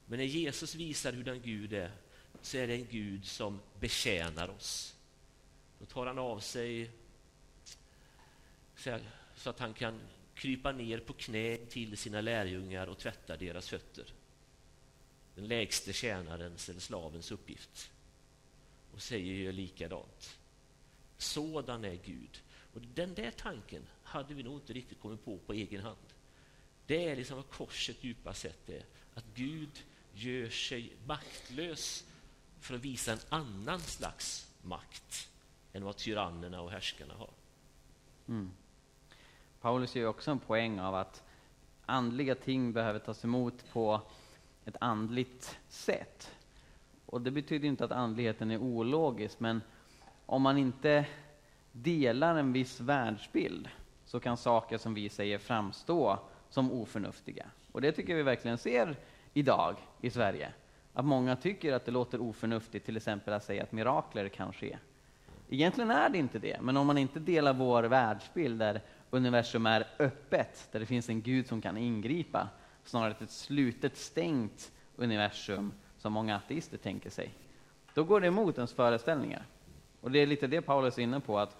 Men 0.07 0.19
när 0.19 0.27
Jesus 0.27 0.75
visar 0.75 1.13
hur 1.13 1.25
den 1.25 1.43
Gud 1.43 1.73
är, 1.73 1.93
så 2.43 2.57
är 2.57 2.67
det 2.67 2.75
en 2.75 2.87
Gud 2.91 3.27
som 3.27 3.61
betjänar 3.81 4.49
oss. 4.49 4.97
Då 5.79 5.87
tar 5.87 6.07
han 6.07 6.19
av 6.19 6.41
sig 6.41 6.91
så 9.37 9.51
att 9.51 9.59
han 9.59 9.75
kan 9.75 10.01
krypa 10.35 10.73
ner 10.73 10.99
på 10.99 11.13
knä 11.13 11.57
till 11.57 11.97
sina 11.97 12.21
lärjungar 12.21 12.87
och 12.87 12.99
tvätta 12.99 13.37
deras 13.37 13.69
fötter. 13.69 14.13
Den 15.35 15.49
lägste 15.49 15.93
tjänarens 15.93 16.69
eller 16.69 16.81
slavens 16.81 17.33
uppgift. 17.33 17.93
Och 18.93 19.03
säger 19.03 19.33
ju 19.33 19.53
likadant. 19.53 20.39
Sådan 21.19 21.85
är 21.85 21.99
Gud. 22.05 22.41
Och 22.75 22.81
Den 22.81 23.15
där 23.15 23.31
tanken 23.31 23.83
hade 24.03 24.35
vi 24.35 24.43
nog 24.43 24.55
inte 24.55 24.73
riktigt 24.73 25.01
kommit 25.01 25.25
på 25.25 25.39
på 25.39 25.53
egen 25.53 25.83
hand. 25.83 25.97
Det 26.87 27.09
är 27.09 27.17
liksom 27.17 27.37
vad 27.37 27.51
korset 27.51 28.05
djupast 28.05 28.41
sett 28.41 28.69
är. 28.69 28.85
Att 29.15 29.25
Gud 29.35 29.85
gör 30.13 30.49
sig 30.49 30.93
maktlös 31.07 32.07
för 32.61 32.75
att 32.75 32.81
visa 32.81 33.13
en 33.13 33.19
annan 33.29 33.81
slags 33.81 34.53
makt 34.63 35.31
än 35.73 35.85
vad 35.85 35.97
tyrannerna 35.97 36.61
och 36.61 36.71
härskarna 36.71 37.15
har. 37.15 37.31
Mm. 38.29 38.51
Paulus 39.61 39.97
gör 39.97 40.07
också 40.07 40.31
en 40.31 40.39
poäng 40.39 40.81
av 40.81 40.95
att 40.95 41.23
andliga 41.87 42.35
ting 42.35 42.73
behöver 42.73 42.99
tas 42.99 43.25
emot 43.25 43.73
på 43.73 44.01
ett 44.65 44.77
andligt 44.81 45.59
sätt. 45.69 46.31
Och 47.07 47.21
Det 47.21 47.31
betyder 47.31 47.69
inte 47.69 47.85
att 47.85 47.93
andligheten 47.93 48.51
är 48.51 48.59
ologisk, 48.59 49.41
men 49.41 49.61
om 50.27 50.43
man 50.43 50.59
inte 50.59 51.07
delar 51.73 52.37
en 52.37 52.53
viss 52.53 52.81
världsbild 52.81 53.69
så 54.05 54.21
kan 54.21 54.37
saker 54.37 54.79
som 54.79 54.95
vi 54.95 55.09
säger 55.09 55.39
framstå 55.39 56.19
som 56.49 56.73
oförnuftiga. 56.73 57.47
Och 57.73 57.81
det 57.81 57.93
tycker 57.93 58.15
vi 58.15 58.23
verkligen 58.23 58.59
ser 58.59 58.97
idag 59.33 59.77
i 60.01 60.11
Sverige. 60.11 60.53
Att 60.95 61.05
många 61.05 61.37
tycker 61.37 61.73
att 61.73 61.85
det 61.85 61.91
låter 61.91 62.21
oförnuftigt, 62.21 62.87
till 62.87 62.97
exempel 62.97 63.35
att 63.35 63.45
säga 63.45 63.63
att 63.63 63.73
mirakler 63.73 64.29
kan 64.29 64.53
ske. 64.53 64.79
Egentligen 65.49 65.91
är 65.91 66.09
det 66.09 66.19
inte 66.19 66.39
det, 66.39 66.61
men 66.61 66.77
om 66.77 66.87
man 66.87 66.99
inte 66.99 67.21
delar 67.21 67.53
vår 67.53 67.83
världsbild 67.83 68.59
där 68.59 68.81
universum 69.11 69.67
är 69.67 69.87
öppet, 69.99 70.69
där 70.73 70.81
det 70.81 70.87
finns 70.87 71.09
en 71.09 71.23
Gud 71.23 71.47
som 71.47 71.63
kan 71.63 71.77
ingripa, 71.77 72.49
snarare 72.85 73.15
ett 73.21 73.31
slutet, 73.31 73.97
stängt 73.97 74.73
universum 74.97 75.73
som 75.99 76.13
många 76.13 76.37
ateister 76.37 76.77
tänker 76.77 77.11
sig, 77.11 77.35
då 77.95 78.05
går 78.05 78.21
det 78.21 78.27
emot 78.27 78.57
ens 78.57 78.73
föreställningar. 78.73 79.47
Och 80.01 80.11
det 80.11 80.19
är 80.19 80.27
lite 80.27 80.47
det 80.47 80.63
Paulus 80.63 80.99
är 80.99 81.03
inne 81.03 81.21
på, 81.21 81.39
att 81.39 81.57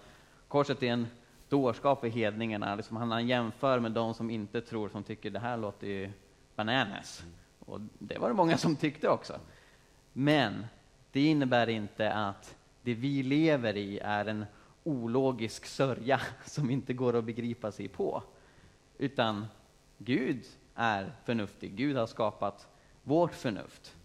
korset 0.53 0.83
är 0.83 0.87
en 0.87 1.07
dårskap 1.49 1.99
för 1.99 2.07
hedningarna. 2.07 2.75
Liksom 2.75 2.97
han 2.97 3.27
jämför 3.27 3.79
med 3.79 3.91
de 3.91 4.13
som 4.13 4.29
inte 4.29 4.61
tror, 4.61 4.89
som 4.89 5.03
tycker 5.03 5.29
det 5.29 5.39
här 5.39 5.57
låter 5.57 5.87
ju 5.87 6.11
bananas. 6.55 7.23
Och 7.59 7.79
det 7.99 8.17
var 8.17 8.27
det 8.27 8.33
många 8.33 8.57
som 8.57 8.75
tyckte 8.75 9.09
också. 9.09 9.39
Men 10.13 10.65
det 11.11 11.21
innebär 11.25 11.69
inte 11.69 12.13
att 12.13 12.55
det 12.81 12.93
vi 12.93 13.23
lever 13.23 13.77
i 13.77 13.99
är 13.99 14.25
en 14.25 14.45
ologisk 14.83 15.65
sörja 15.65 16.21
som 16.45 16.69
inte 16.69 16.93
går 16.93 17.15
att 17.15 17.23
begripa 17.23 17.71
sig 17.71 17.87
på. 17.87 18.23
Utan 18.97 19.45
Gud 19.97 20.45
är 20.75 21.11
förnuftig. 21.25 21.75
Gud 21.75 21.97
har 21.97 22.07
skapat 22.07 22.67
vårt 23.03 23.33
förnuft. 23.33 23.95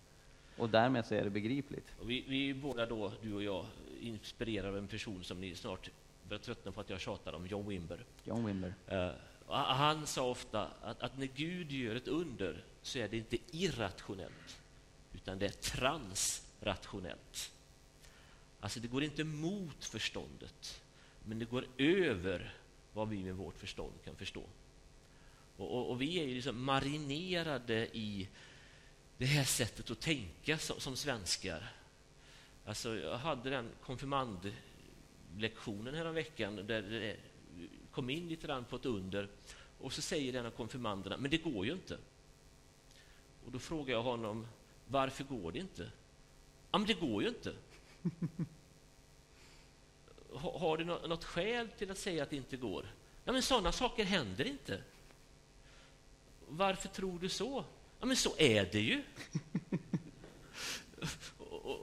Och 0.56 0.68
därmed 0.68 1.06
så 1.06 1.14
är 1.14 1.24
det 1.24 1.30
begripligt. 1.30 1.94
Vi, 2.02 2.24
vi, 2.28 2.50
är 2.50 2.54
båda 2.54 2.86
då, 2.86 3.12
du 3.22 3.34
och 3.34 3.42
jag, 3.42 3.64
inspirerade 4.00 4.68
av 4.68 4.78
en 4.78 4.88
person 4.88 5.24
som 5.24 5.40
ni 5.40 5.54
snart 5.54 5.90
börjar 6.28 6.42
tröttna 6.42 6.72
på 6.72 6.80
att 6.80 6.90
jag 6.90 7.00
tjatar 7.00 7.32
om, 7.32 7.46
John 7.46 7.68
Wimber. 7.68 8.04
John 8.24 8.46
Wimber. 8.46 8.74
Uh, 8.92 9.10
han 9.48 10.06
sa 10.06 10.30
ofta 10.30 10.70
att, 10.82 11.02
att, 11.02 11.18
när 11.18 11.26
Gud 11.26 11.72
gör 11.72 11.94
ett 11.94 12.08
under 12.08 12.64
så 12.82 12.98
är 12.98 13.08
det 13.08 13.16
inte 13.16 13.38
irrationellt, 13.50 14.60
utan 15.14 15.38
det 15.38 15.46
är 15.46 15.50
transrationellt. 15.50 17.52
Alltså 18.60 18.80
det 18.80 18.88
går 18.88 19.02
inte 19.02 19.24
mot 19.24 19.84
förståndet, 19.84 20.82
men 21.24 21.38
det 21.38 21.44
går 21.44 21.64
över 21.78 22.54
vad 22.92 23.08
vi 23.08 23.24
med 23.24 23.34
vårt 23.34 23.58
förstånd 23.58 23.92
kan 24.04 24.16
förstå. 24.16 24.42
Och, 25.56 25.76
och, 25.76 25.90
och 25.90 26.02
vi 26.02 26.20
är 26.20 26.24
ju 26.24 26.34
liksom 26.34 26.64
marinerade 26.64 27.96
i 27.96 28.28
det 29.18 29.26
här 29.26 29.44
sättet 29.44 29.90
att 29.90 30.00
tänka 30.00 30.58
som, 30.58 30.80
som 30.80 30.96
svenskar. 30.96 31.72
Alltså, 32.64 32.96
jag 32.96 33.18
hade 33.18 33.50
den 33.50 33.70
lektionen 35.36 35.94
här 35.94 36.12
veckan 36.12 36.56
där 36.56 36.82
det 36.82 37.16
kom 37.90 38.10
in 38.10 38.28
lite 38.28 38.46
grann 38.46 38.64
på 38.64 38.76
ett 38.76 38.86
under 38.86 39.28
och 39.78 39.92
så 39.92 40.02
säger 40.02 40.34
en 40.34 40.46
av 40.46 40.50
konfirmanderna, 40.50 41.16
men 41.16 41.30
det 41.30 41.38
går 41.38 41.66
ju 41.66 41.72
inte. 41.72 41.98
Och 43.46 43.52
då 43.52 43.58
frågar 43.58 43.94
jag 43.94 44.02
honom, 44.02 44.46
varför 44.86 45.24
går 45.24 45.52
det 45.52 45.58
inte? 45.58 45.90
Ja, 46.70 46.78
men 46.78 46.86
det 46.86 46.94
går 46.94 47.22
ju 47.22 47.28
inte. 47.28 47.54
Har 50.34 50.76
du 50.76 50.84
något 50.84 51.24
skäl 51.24 51.68
till 51.68 51.90
att 51.90 51.98
säga 51.98 52.22
att 52.22 52.30
det 52.30 52.36
inte 52.36 52.56
går? 52.56 52.86
Ja, 53.24 53.32
men 53.32 53.42
sådana 53.42 53.72
saker 53.72 54.04
händer 54.04 54.46
inte. 54.46 54.82
Varför 56.48 56.88
tror 56.88 57.18
du 57.18 57.28
så? 57.28 57.64
Ja, 58.00 58.06
men 58.06 58.16
så 58.16 58.34
är 58.38 58.68
det 58.72 58.80
ju. 58.80 59.02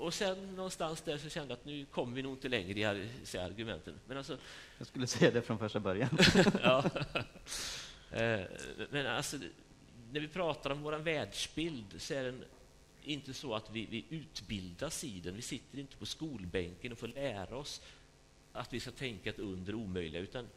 och, 0.05 0.13
sen 0.13 0.55
någonstans 0.55 1.01
där 1.01 1.17
så 1.17 1.29
kände 1.29 1.51
jag 1.51 1.59
att 1.59 1.65
nu 1.65 1.85
kommer 1.85 2.15
vi 2.15 2.21
nog 2.21 2.33
inte 2.33 2.49
längre 2.49 2.79
i 2.79 2.85
argumenten. 3.37 3.99
Men 4.07 4.17
alltså, 4.17 4.37
jag 4.77 4.87
skulle 4.87 5.07
säga 5.07 5.31
det 5.31 5.41
från 5.41 5.59
första 5.59 5.79
början. 5.79 6.17
ja. 6.63 6.83
Eh, 8.11 8.41
men 8.89 9.07
alltså, 9.07 9.37
när 10.11 10.19
vi 10.19 10.27
pratar 10.27 10.69
om 10.69 10.81
vår 10.81 10.93
världsbild 10.93 12.01
så 12.01 12.13
är 12.13 12.23
den 12.23 12.43
inte 13.03 13.33
så 13.33 13.55
att 13.55 13.69
vi, 13.71 13.85
vi 13.85 14.05
utbildas 14.09 15.03
i 15.03 15.19
den. 15.19 15.35
Vi 15.35 15.41
sitter 15.41 15.79
inte 15.79 15.97
på 15.97 16.05
skolbänken 16.05 16.91
och 16.91 16.97
får 16.97 17.07
lära 17.07 17.57
oss 17.57 17.81
att 18.53 18.73
vi 18.73 18.79
ska 18.79 18.91
tänka 18.91 19.29
ett 19.29 19.39
under 19.39 19.75
omöjliga, 19.75 20.21
utan 20.21 20.47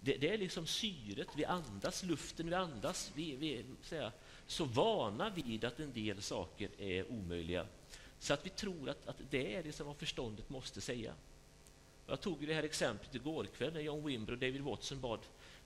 det, 0.00 0.16
det, 0.16 0.28
är 0.28 0.38
liksom 0.38 0.66
syret 0.66 1.28
vi 1.36 1.44
andas, 1.44 2.02
luften 2.02 2.48
vi 2.48 2.54
andas. 2.54 3.12
Vi, 3.14 3.36
vi 3.36 3.58
är 3.58 3.64
säga, 3.82 4.12
så 4.46 4.64
vana 4.64 5.30
vid 5.30 5.64
att 5.64 5.80
en 5.80 5.92
del 5.92 6.22
saker 6.22 6.68
är 6.78 7.12
omöjliga 7.12 7.66
så 8.22 8.34
att 8.34 8.46
vi 8.46 8.50
tror 8.50 8.88
att, 8.88 9.08
att 9.08 9.16
det 9.30 9.54
är 9.54 9.62
det 9.62 9.72
som 9.72 9.94
förståndet 9.94 10.50
måste 10.50 10.80
säga. 10.80 11.14
Jag 12.06 12.20
tog 12.20 12.46
det 12.46 12.54
här 12.54 12.62
exemplet 12.62 13.14
igår 13.14 13.46
kväll 13.56 13.72
när 13.72 13.80
John 13.80 14.06
Wimber 14.06 14.32
och 14.32 14.38
David 14.38 14.60
Watson 14.60 15.00
bad 15.00 15.18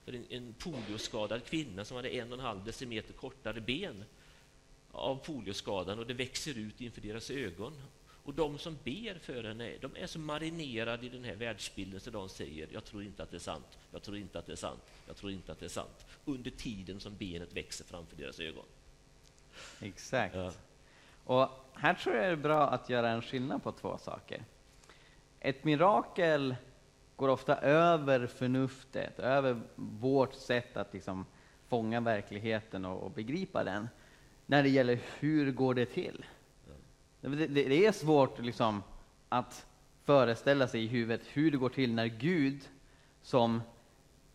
för 0.05 0.13
en, 0.13 0.25
en 0.31 0.55
polioskadad 0.59 1.45
kvinna 1.45 1.85
som 1.85 1.97
hade 1.97 2.09
en 2.09 2.33
och 2.33 2.39
en 2.39 2.45
halv 2.45 2.65
decimeter 2.65 3.13
kortare 3.13 3.61
ben 3.61 4.05
av 4.93 5.17
polioskadan 5.17 5.99
och 5.99 6.07
det 6.07 6.15
växer 6.15 6.59
ut 6.59 6.81
inför 6.81 7.01
deras 7.01 7.31
ögon. 7.31 7.73
Och 8.25 8.35
de 8.35 8.59
som 8.59 8.79
ber 8.85 9.19
för 9.19 9.45
henne, 9.45 9.77
de 9.81 9.97
är 9.97 10.07
så 10.07 10.19
marinerade 10.19 11.07
i 11.07 11.09
den 11.09 11.25
här 11.25 11.35
världsbilden 11.35 12.01
så 12.01 12.11
de 12.11 12.29
säger 12.29 12.69
jag 12.73 12.85
tror 12.85 13.03
inte 13.03 13.23
att 13.23 13.31
det 13.31 13.37
är 13.37 13.39
sant, 13.39 13.79
jag 13.93 14.03
tror 14.03 14.17
inte 14.17 14.39
att 14.39 14.47
det 14.47 14.53
är 14.53 14.57
sant, 14.57 14.83
jag 15.07 15.17
tror 15.17 15.33
inte 15.33 15.53
att 15.53 15.61
det 15.61 15.67
är 15.67 15.71
sant. 15.71 16.07
Under 16.25 16.51
tiden 16.51 17.01
som 17.01 17.17
benet 17.17 17.53
växer 17.53 17.85
framför 17.85 18.17
deras 18.17 18.41
ögon. 18.41 18.65
Exakt. 19.81 20.35
Ja. 20.35 20.53
Och 21.27 21.49
här 21.75 21.95
tror 21.95 22.17
jag 22.17 22.25
det 22.25 22.33
är 22.33 22.37
bra 22.37 22.69
att 22.69 22.91
göra 22.91 23.11
en 23.11 23.23
skillnad 23.23 23.63
på 23.63 23.73
två 23.73 23.99
saker. 23.99 24.45
Ett 25.41 25.65
mirakel 25.65 26.57
går 27.17 27.29
ofta 27.29 27.57
över 27.57 28.27
förnuftet, 28.27 29.19
över 29.19 29.61
vårt 29.75 30.35
sätt 30.35 30.77
att 30.77 30.93
liksom 30.93 31.27
fånga 31.69 32.01
verkligheten 32.01 32.85
och, 32.85 33.03
och 33.03 33.11
begripa 33.11 33.65
den, 33.65 33.89
när 34.47 34.63
det 34.63 34.69
gäller 34.69 34.99
hur 35.19 35.53
går 35.53 35.75
det 35.75 35.87
till. 35.87 36.25
Det, 37.21 37.29
det, 37.29 37.47
det 37.47 37.87
är 37.87 37.93
svårt 37.93 38.39
liksom, 38.39 38.83
att 39.29 39.67
föreställa 40.05 40.69
sig 40.69 40.85
i 40.85 40.87
huvudet 40.87 41.27
hur 41.33 41.51
det 41.51 41.57
går 41.57 41.69
till 41.69 41.95
när 41.95 42.07
Gud 42.07 42.69
som 43.23 43.63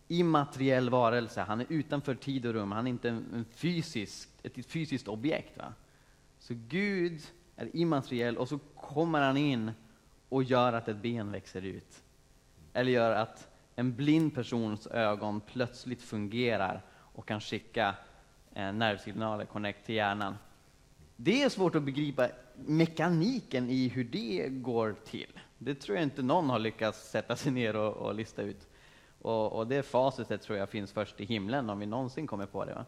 immateriell 0.08 0.90
varelse, 0.90 1.40
han 1.40 1.60
är 1.60 1.66
utanför 1.68 2.14
tid 2.14 2.46
och 2.46 2.52
rum, 2.52 2.72
han 2.72 2.86
är 2.86 2.90
inte 2.90 3.08
en 3.08 3.44
fysisk, 3.54 4.28
ett 4.42 4.66
fysiskt 4.66 5.08
objekt. 5.08 5.58
Va? 5.58 5.72
Så 6.42 6.54
Gud 6.68 7.20
är 7.56 7.76
immateriell 7.76 8.38
och 8.38 8.48
så 8.48 8.58
kommer 8.76 9.20
han 9.20 9.36
in 9.36 9.72
och 10.28 10.42
gör 10.42 10.72
att 10.72 10.88
ett 10.88 10.96
ben 10.96 11.32
växer 11.32 11.62
ut. 11.62 12.02
Eller 12.72 12.92
gör 12.92 13.10
att 13.10 13.48
en 13.76 13.96
blind 13.96 14.34
persons 14.34 14.86
ögon 14.86 15.40
plötsligt 15.40 16.02
fungerar 16.02 16.82
och 16.92 17.28
kan 17.28 17.40
skicka 17.40 17.94
eh, 18.54 18.72
nervsignaler, 18.72 19.44
connect 19.44 19.86
till 19.86 19.94
hjärnan. 19.94 20.38
Det 21.16 21.42
är 21.42 21.48
svårt 21.48 21.74
att 21.74 21.82
begripa 21.82 22.28
mekaniken 22.66 23.70
i 23.70 23.88
hur 23.88 24.04
det 24.04 24.48
går 24.48 24.96
till. 25.04 25.38
Det 25.58 25.74
tror 25.74 25.96
jag 25.96 26.02
inte 26.02 26.22
någon 26.22 26.50
har 26.50 26.58
lyckats 26.58 27.10
sätta 27.10 27.36
sig 27.36 27.52
ner 27.52 27.76
och, 27.76 27.92
och 27.96 28.14
lista 28.14 28.42
ut. 28.42 28.68
Och, 29.20 29.52
och 29.52 29.66
det 29.66 29.82
facitet 29.82 30.42
tror 30.42 30.58
jag 30.58 30.68
finns 30.68 30.92
först 30.92 31.20
i 31.20 31.24
himlen, 31.24 31.70
om 31.70 31.78
vi 31.78 31.86
någonsin 31.86 32.26
kommer 32.26 32.46
på 32.46 32.64
det. 32.64 32.74
Va? 32.74 32.84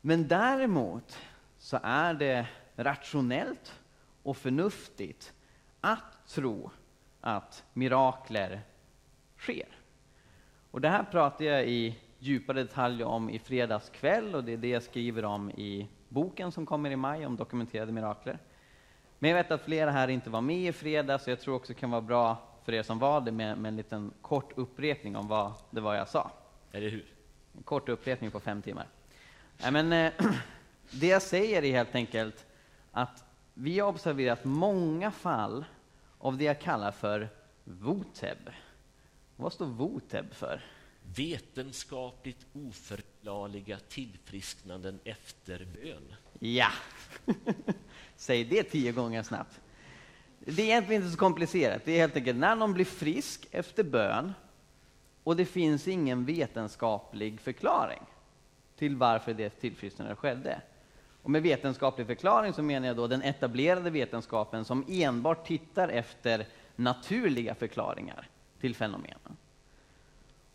Men 0.00 0.28
däremot 0.28 1.18
så 1.58 1.78
är 1.82 2.14
det 2.14 2.46
rationellt 2.76 3.80
och 4.22 4.36
förnuftigt 4.36 5.32
att 5.80 6.26
tro 6.26 6.70
att 7.20 7.64
mirakler 7.72 8.60
sker. 9.38 9.68
Och 10.70 10.80
det 10.80 10.88
här 10.88 11.02
pratar 11.02 11.44
jag 11.44 11.68
i 11.68 11.98
djupare 12.18 12.62
detalj 12.62 13.04
om 13.04 13.30
i 13.30 13.38
fredags 13.38 13.90
kväll 13.90 14.34
och 14.34 14.44
det 14.44 14.52
är 14.52 14.56
det 14.56 14.68
jag 14.68 14.82
skriver 14.82 15.24
om 15.24 15.50
i 15.50 15.88
boken 16.08 16.52
som 16.52 16.66
kommer 16.66 16.90
i 16.90 16.96
maj 16.96 17.26
om 17.26 17.36
dokumenterade 17.36 17.92
mirakler. 17.92 18.38
Men 19.18 19.30
jag 19.30 19.36
vet 19.36 19.50
att 19.50 19.62
flera 19.62 19.90
här 19.90 20.08
inte 20.08 20.30
var 20.30 20.40
med 20.40 20.68
i 20.68 20.72
fredags, 20.72 21.24
så 21.24 21.30
jag 21.30 21.40
tror 21.40 21.54
också 21.54 21.72
det 21.72 21.78
kan 21.78 21.90
vara 21.90 22.00
bra 22.00 22.36
för 22.64 22.72
er 22.72 22.82
som 22.82 22.98
var 22.98 23.20
det 23.20 23.32
med, 23.32 23.58
med 23.58 23.68
en 23.68 23.76
liten 23.76 24.12
kort 24.20 24.52
upprepning 24.58 25.16
om 25.16 25.28
vad 25.28 25.52
det 25.70 25.80
var 25.80 25.94
jag 25.94 26.08
sa. 26.08 26.30
Eller 26.72 26.88
hur? 26.88 27.06
En 27.56 27.62
kort 27.62 27.88
upprepning 27.88 28.30
på 28.30 28.40
fem 28.40 28.62
timmar. 28.62 28.86
Nej, 29.62 29.72
men, 29.72 29.92
eh, 29.92 30.12
det 30.90 31.06
jag 31.06 31.22
säger 31.22 31.64
är 31.64 31.72
helt 31.72 31.94
enkelt 31.94 32.46
att 32.92 33.24
vi 33.54 33.78
har 33.78 33.88
observerat 33.88 34.44
många 34.44 35.10
fall 35.10 35.64
av 36.18 36.36
det 36.36 36.44
jag 36.44 36.60
kallar 36.60 36.92
för 36.92 37.28
VOTEB. 37.64 38.50
Vad 39.36 39.52
står 39.52 39.66
VOTEB 39.66 40.34
för? 40.34 40.64
Vetenskapligt 41.16 42.46
oförklarliga 42.52 43.78
tillfrisknanden 43.88 44.98
efter 45.04 45.66
bön. 45.74 46.14
Ja! 46.38 46.70
Säg 48.16 48.44
det 48.44 48.62
tio 48.62 48.92
gånger 48.92 49.22
snabbt. 49.22 49.60
Det 50.38 50.62
är 50.62 50.66
egentligen 50.66 51.02
inte 51.02 51.12
så 51.12 51.18
komplicerat. 51.18 51.82
Det 51.84 51.92
är 51.92 51.98
helt 51.98 52.16
enkelt 52.16 52.38
när 52.38 52.56
någon 52.56 52.72
blir 52.72 52.84
frisk 52.84 53.46
efter 53.50 53.84
bön 53.84 54.32
och 55.24 55.36
det 55.36 55.44
finns 55.44 55.88
ingen 55.88 56.24
vetenskaplig 56.24 57.40
förklaring 57.40 58.02
till 58.76 58.96
varför 58.96 59.34
det 59.34 59.50
tillfrisknandet 59.50 60.18
skedde. 60.18 60.60
Och 61.28 61.32
med 61.32 61.42
vetenskaplig 61.42 62.06
förklaring 62.06 62.52
så 62.52 62.62
menar 62.62 62.86
jag 62.86 62.96
då 62.96 63.06
den 63.06 63.22
etablerade 63.22 63.90
vetenskapen 63.90 64.64
som 64.64 64.84
enbart 64.88 65.46
tittar 65.46 65.88
efter 65.88 66.46
naturliga 66.76 67.54
förklaringar 67.54 68.28
till 68.60 68.74
fenomenen. 68.74 69.36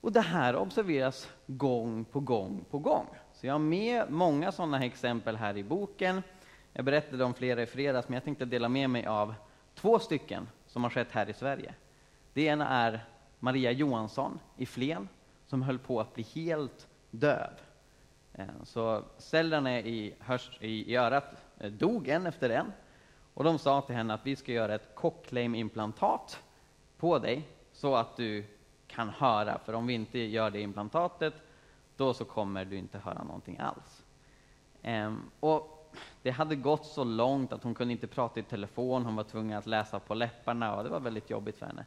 Och 0.01 0.11
det 0.11 0.21
här 0.21 0.55
observeras 0.55 1.29
gång 1.47 2.05
på 2.05 2.19
gång 2.19 2.65
på 2.69 2.79
gång. 2.79 3.05
Så 3.33 3.47
jag 3.47 3.53
har 3.53 3.59
med 3.59 4.11
många 4.11 4.51
sådana 4.51 4.85
exempel 4.85 5.35
här 5.35 5.57
i 5.57 5.63
boken. 5.63 6.23
Jag 6.73 6.85
berättade 6.85 7.23
om 7.23 7.33
flera 7.33 7.61
i 7.61 7.65
fredags, 7.65 8.09
men 8.09 8.13
jag 8.13 8.23
tänkte 8.23 8.45
dela 8.45 8.69
med 8.69 8.89
mig 8.89 9.05
av 9.05 9.33
två 9.75 9.99
stycken 9.99 10.47
som 10.67 10.83
har 10.83 10.89
skett 10.89 11.11
här 11.11 11.29
i 11.29 11.33
Sverige. 11.33 11.73
Det 12.33 12.41
ena 12.41 12.69
är 12.69 13.05
Maria 13.39 13.71
Johansson 13.71 14.39
i 14.57 14.65
Flen, 14.65 15.09
som 15.47 15.61
höll 15.61 15.79
på 15.79 16.01
att 16.01 16.13
bli 16.13 16.23
helt 16.23 16.87
döv. 17.11 17.53
Eh, 18.33 18.45
så 18.63 19.03
cellerna 19.17 19.79
i, 19.79 20.15
hörs, 20.19 20.57
i, 20.61 20.95
örat 20.95 21.45
eh, 21.57 21.71
dog 21.71 22.07
en 22.07 22.27
efter 22.27 22.49
en. 22.49 22.71
Och 23.33 23.43
de 23.43 23.59
sa 23.59 23.81
till 23.81 23.95
henne 23.95 24.13
att 24.13 24.25
vi 24.25 24.35
ska 24.35 24.51
göra 24.51 24.75
ett 24.75 24.95
Cochleim-implantat 24.95 26.43
på 26.97 27.19
dig 27.19 27.47
så 27.71 27.95
att 27.95 28.17
du 28.17 28.45
kan 28.87 29.09
höra. 29.09 29.59
För 29.59 29.73
om 29.73 29.87
vi 29.87 29.93
inte 29.93 30.19
gör 30.19 30.49
det 30.49 30.61
implantatet, 30.61 31.33
då 31.97 32.13
så 32.13 32.25
kommer 32.25 32.65
du 32.65 32.77
inte 32.77 32.97
höra 32.97 33.23
någonting 33.23 33.57
alls. 33.57 34.05
Ehm, 34.81 35.31
och 35.39 35.93
det 36.21 36.31
hade 36.31 36.55
gått 36.55 36.85
så 36.85 37.03
långt 37.03 37.53
att 37.53 37.63
hon 37.63 37.75
kunde 37.75 37.91
inte 37.91 38.07
prata 38.07 38.39
i 38.39 38.43
telefon, 38.43 39.05
hon 39.05 39.15
var 39.15 39.23
tvungen 39.23 39.57
att 39.57 39.65
läsa 39.65 39.99
på 39.99 40.13
läpparna 40.13 40.75
och 40.75 40.83
det 40.83 40.89
var 40.89 40.99
väldigt 40.99 41.29
jobbigt 41.29 41.57
för 41.57 41.65
henne. 41.65 41.85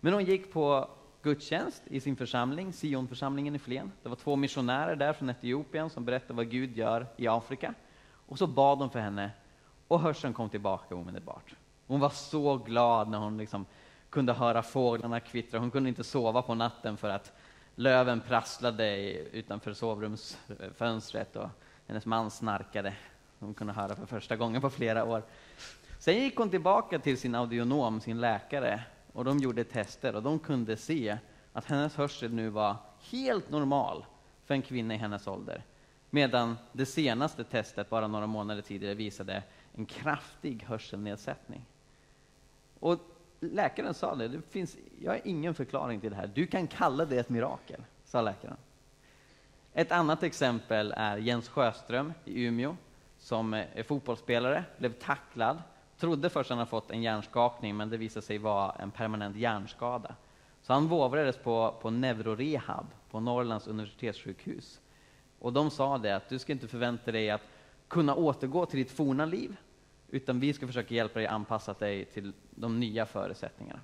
Men 0.00 0.12
hon 0.12 0.24
gick 0.24 0.52
på 0.52 0.88
gudstjänst 1.24 1.82
i 1.86 2.00
sin 2.00 2.16
församling, 2.16 2.72
Sionförsamlingen 2.72 3.54
i 3.54 3.58
Flen. 3.58 3.92
Det 4.02 4.08
var 4.08 4.16
två 4.16 4.36
missionärer 4.36 4.96
där 4.96 5.12
från 5.12 5.30
Etiopien 5.30 5.90
som 5.90 6.04
berättade 6.04 6.34
vad 6.34 6.50
Gud 6.50 6.76
gör 6.76 7.06
i 7.16 7.28
Afrika. 7.28 7.74
Och 8.26 8.38
så 8.38 8.46
bad 8.46 8.78
de 8.78 8.90
för 8.90 8.98
henne 8.98 9.30
och 9.88 10.00
hörseln 10.00 10.34
kom 10.34 10.50
tillbaka 10.50 10.94
omedelbart. 10.94 11.54
Hon 11.86 12.00
var 12.00 12.10
så 12.10 12.56
glad 12.56 13.08
när 13.08 13.18
hon 13.18 13.38
liksom 13.38 13.66
kunde 14.10 14.32
höra 14.32 14.62
fåglarna 14.62 15.20
kvittra. 15.20 15.60
Hon 15.60 15.70
kunde 15.70 15.88
inte 15.88 16.04
sova 16.04 16.42
på 16.42 16.54
natten 16.54 16.96
för 16.96 17.08
att 17.08 17.32
löven 17.74 18.20
prasslade 18.20 19.12
utanför 19.12 19.72
sovrumsfönstret 19.72 21.36
och 21.36 21.48
hennes 21.86 22.06
man 22.06 22.30
snarkade. 22.30 22.94
Hon 23.38 23.54
kunde 23.54 23.72
höra 23.72 23.96
för 23.96 24.06
första 24.06 24.36
gången 24.36 24.60
på 24.60 24.70
flera 24.70 25.04
år. 25.04 25.22
Sen 25.98 26.14
gick 26.14 26.36
hon 26.36 26.50
tillbaka 26.50 26.98
till 26.98 27.18
sin 27.18 27.34
audionom, 27.34 28.00
sin 28.00 28.20
läkare, 28.20 28.82
och 29.14 29.24
de 29.24 29.38
gjorde 29.38 29.64
tester 29.64 30.16
och 30.16 30.22
de 30.22 30.38
kunde 30.38 30.76
se 30.76 31.18
att 31.52 31.64
hennes 31.64 31.96
hörsel 31.96 32.34
nu 32.34 32.48
var 32.48 32.76
helt 33.10 33.50
normal 33.50 34.04
för 34.44 34.54
en 34.54 34.62
kvinna 34.62 34.94
i 34.94 34.96
hennes 34.96 35.26
ålder. 35.26 35.62
Medan 36.10 36.56
det 36.72 36.86
senaste 36.86 37.44
testet, 37.44 37.90
bara 37.90 38.08
några 38.08 38.26
månader 38.26 38.62
tidigare, 38.62 38.94
visade 38.94 39.42
en 39.74 39.86
kraftig 39.86 40.64
hörselnedsättning. 40.68 41.64
Och 42.80 42.98
läkaren 43.40 43.94
sa 43.94 44.14
det, 44.14 44.28
det 44.28 44.40
finns, 44.50 44.76
jag 45.00 45.12
har 45.12 45.20
ingen 45.24 45.54
förklaring 45.54 46.00
till 46.00 46.10
det 46.10 46.16
här. 46.16 46.30
Du 46.34 46.46
kan 46.46 46.66
kalla 46.66 47.04
det 47.04 47.18
ett 47.18 47.28
mirakel, 47.28 47.80
sa 48.04 48.22
läkaren. 48.22 48.56
Ett 49.72 49.92
annat 49.92 50.22
exempel 50.22 50.94
är 50.96 51.16
Jens 51.16 51.48
Sjöström 51.48 52.12
i 52.24 52.44
Umeå, 52.44 52.76
som 53.18 53.54
är 53.54 53.82
fotbollsspelare, 53.82 54.64
blev 54.78 54.92
tacklad 54.92 55.62
trodde 55.98 56.30
först 56.30 56.50
att 56.50 56.56
han 56.56 56.66
fått 56.66 56.90
en 56.90 57.02
hjärnskakning, 57.02 57.76
men 57.76 57.90
det 57.90 57.96
visade 57.96 58.26
sig 58.26 58.38
vara 58.38 58.72
en 58.72 58.90
permanent 58.90 59.36
hjärnskada. 59.36 60.14
Så 60.62 60.72
han 60.72 60.88
vårdades 60.88 61.36
på, 61.36 61.74
på 61.82 61.90
neurorehab 61.90 62.86
på 63.10 63.20
Norrlands 63.20 63.66
universitetssjukhus. 63.66 64.80
Och 65.38 65.52
de 65.52 65.70
sa 65.70 65.98
det 65.98 66.16
att 66.16 66.28
du 66.28 66.38
ska 66.38 66.52
inte 66.52 66.68
förvänta 66.68 67.12
dig 67.12 67.30
att 67.30 67.42
kunna 67.88 68.14
återgå 68.14 68.66
till 68.66 68.78
ditt 68.78 68.90
forna 68.90 69.24
liv, 69.24 69.56
utan 70.08 70.40
vi 70.40 70.52
ska 70.52 70.66
försöka 70.66 70.94
hjälpa 70.94 71.18
dig 71.18 71.26
anpassa 71.26 71.72
dig 71.72 72.04
till 72.04 72.32
de 72.50 72.80
nya 72.80 73.06
förutsättningarna. 73.06 73.80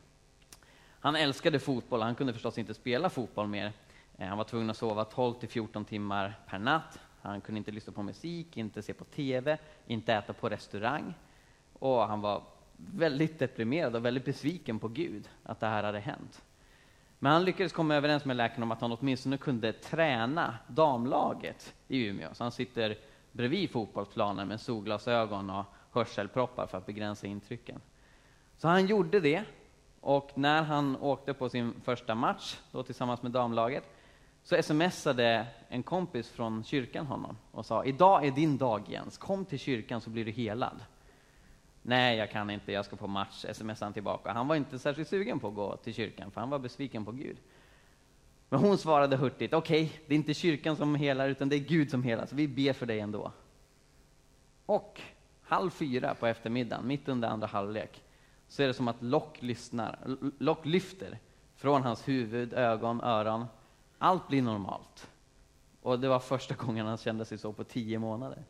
Han 1.01 1.16
älskade 1.16 1.59
fotboll, 1.59 2.03
han 2.03 2.14
kunde 2.14 2.33
förstås 2.33 2.59
inte 2.59 2.75
spela 2.75 3.11
fotboll 3.11 3.46
mer. 3.46 3.73
Eh, 4.18 4.29
han 4.29 4.38
var 4.38 4.44
tvungen 4.44 4.70
att 4.70 4.77
sova 4.77 5.05
12 5.05 5.35
till 5.35 5.49
14 5.49 5.85
timmar 5.85 6.40
per 6.49 6.59
natt. 6.59 6.99
Han 7.23 7.40
kunde 7.40 7.59
inte 7.59 7.70
lyssna 7.70 7.92
på 7.92 8.03
musik, 8.03 8.57
inte 8.57 8.83
se 8.83 8.94
på 8.94 9.05
TV, 9.05 9.59
inte 9.87 10.14
äta 10.14 10.33
på 10.33 10.49
restaurang. 10.49 11.14
Och 11.81 12.09
han 12.09 12.21
var 12.21 12.43
väldigt 12.77 13.38
deprimerad 13.38 13.97
och 13.97 14.05
väldigt 14.05 14.25
besviken 14.25 14.79
på 14.79 14.88
Gud, 14.88 15.29
att 15.43 15.61
det 15.61 15.66
här 15.66 15.83
hade 15.83 16.01
hänt. 16.01 16.43
Men 17.19 17.33
han 17.33 17.45
lyckades 17.45 17.73
komma 17.73 17.95
överens 17.95 18.25
med 18.25 18.37
läkaren 18.37 18.62
om 18.62 18.73
att 18.73 18.81
han 18.81 18.93
åtminstone 18.93 19.37
kunde 19.37 19.73
träna 19.73 20.55
damlaget 20.69 21.75
i 21.88 22.07
Umeå. 22.07 22.35
Så 22.35 22.45
han 22.45 22.53
sitter 22.53 22.99
bredvid 23.33 23.71
fotbollsplanen 23.71 24.49
med 24.49 24.61
solglasögon 24.61 25.51
och 25.51 25.64
hörselproppar 25.90 26.66
för 26.66 26.79
att 26.79 26.87
begränsa 26.87 27.27
intrycken. 27.27 27.81
Så 28.57 28.69
han 28.69 28.87
gjorde 28.87 29.21
det, 29.21 29.45
och 30.01 30.31
när 30.35 30.62
han 30.62 30.97
åkte 30.97 31.35
på 31.35 31.49
sin 31.49 31.75
första 31.85 32.14
match 32.14 32.59
då 32.73 32.83
tillsammans 32.83 33.23
med 33.23 33.33
damlaget 33.33 33.85
så 34.43 34.62
smsade 34.62 35.47
en 35.69 35.83
kompis 35.83 36.29
från 36.31 36.64
kyrkan 36.64 37.07
honom 37.07 37.37
och 37.53 37.66
sa 37.66 37.85
idag 37.85 38.27
är 38.27 38.31
din 38.31 38.59
dag 38.59 38.83
Jens, 38.88 39.19
kom 39.19 39.45
till 39.45 39.59
kyrkan 39.59 40.01
så 40.01 40.11
blir 40.11 40.25
du 40.25 40.31
helad. 40.31 40.81
Nej, 41.83 42.16
jag 42.16 42.31
kan 42.31 42.51
inte, 42.51 42.73
jag 42.73 42.85
ska 42.85 42.97
på 42.97 43.07
match, 43.07 43.45
smsade 43.53 43.85
han 43.85 43.93
tillbaka. 43.93 44.33
Han 44.33 44.49
var 44.49 44.57
inte 44.57 44.79
särskilt 44.79 45.09
sugen 45.09 45.40
på 45.40 45.49
att 45.49 45.55
gå 45.55 45.77
till 45.77 45.95
kyrkan, 45.95 46.31
för 46.31 46.40
han 46.40 46.51
var 46.51 46.59
besviken 46.59 47.05
på 47.05 47.12
Gud. 47.12 47.37
Men 48.49 48.61
hon 48.61 48.79
svarade 48.79 49.16
hurtigt, 49.16 49.55
okej, 49.55 49.85
okay, 49.85 49.99
det 50.07 50.14
är 50.14 50.16
inte 50.16 50.35
kyrkan 50.35 50.77
som 50.77 50.95
helar, 50.95 51.29
utan 51.29 51.49
det 51.49 51.57
är 51.57 51.61
Gud 51.61 51.90
som 51.90 52.03
helar, 52.03 52.27
så 52.27 52.37
vi 52.37 52.49
ber 52.49 52.73
för 52.73 52.87
dig 52.87 53.01
ändå. 53.01 53.33
Och 54.66 55.01
halv 55.43 55.71
fyra 55.71 56.14
på 56.14 56.27
eftermiddagen, 56.27 56.87
mitt 56.87 57.09
under 57.09 57.29
andra 57.29 57.47
halvlek, 57.47 58.03
så 58.49 58.62
är 58.62 58.66
det 58.66 58.75
som 58.75 58.88
att 58.88 59.03
lock, 59.03 59.43
lyssnar, 59.43 60.16
lock 60.38 60.66
lyfter 60.66 61.19
från 61.57 61.83
hans 61.83 62.09
huvud, 62.09 62.53
ögon, 62.53 63.01
öron. 63.01 63.47
Allt 63.99 64.29
blir 64.29 64.43
normalt. 64.43 65.11
Och 65.83 66.01
det 66.01 66.09
var 66.09 66.19
första 66.19 66.55
gången 66.55 66.87
han 66.87 66.97
kände 66.97 67.25
sig 67.25 67.38
så 67.38 67.53
på 67.53 67.64
tio 67.64 67.99
månader. 67.99 68.45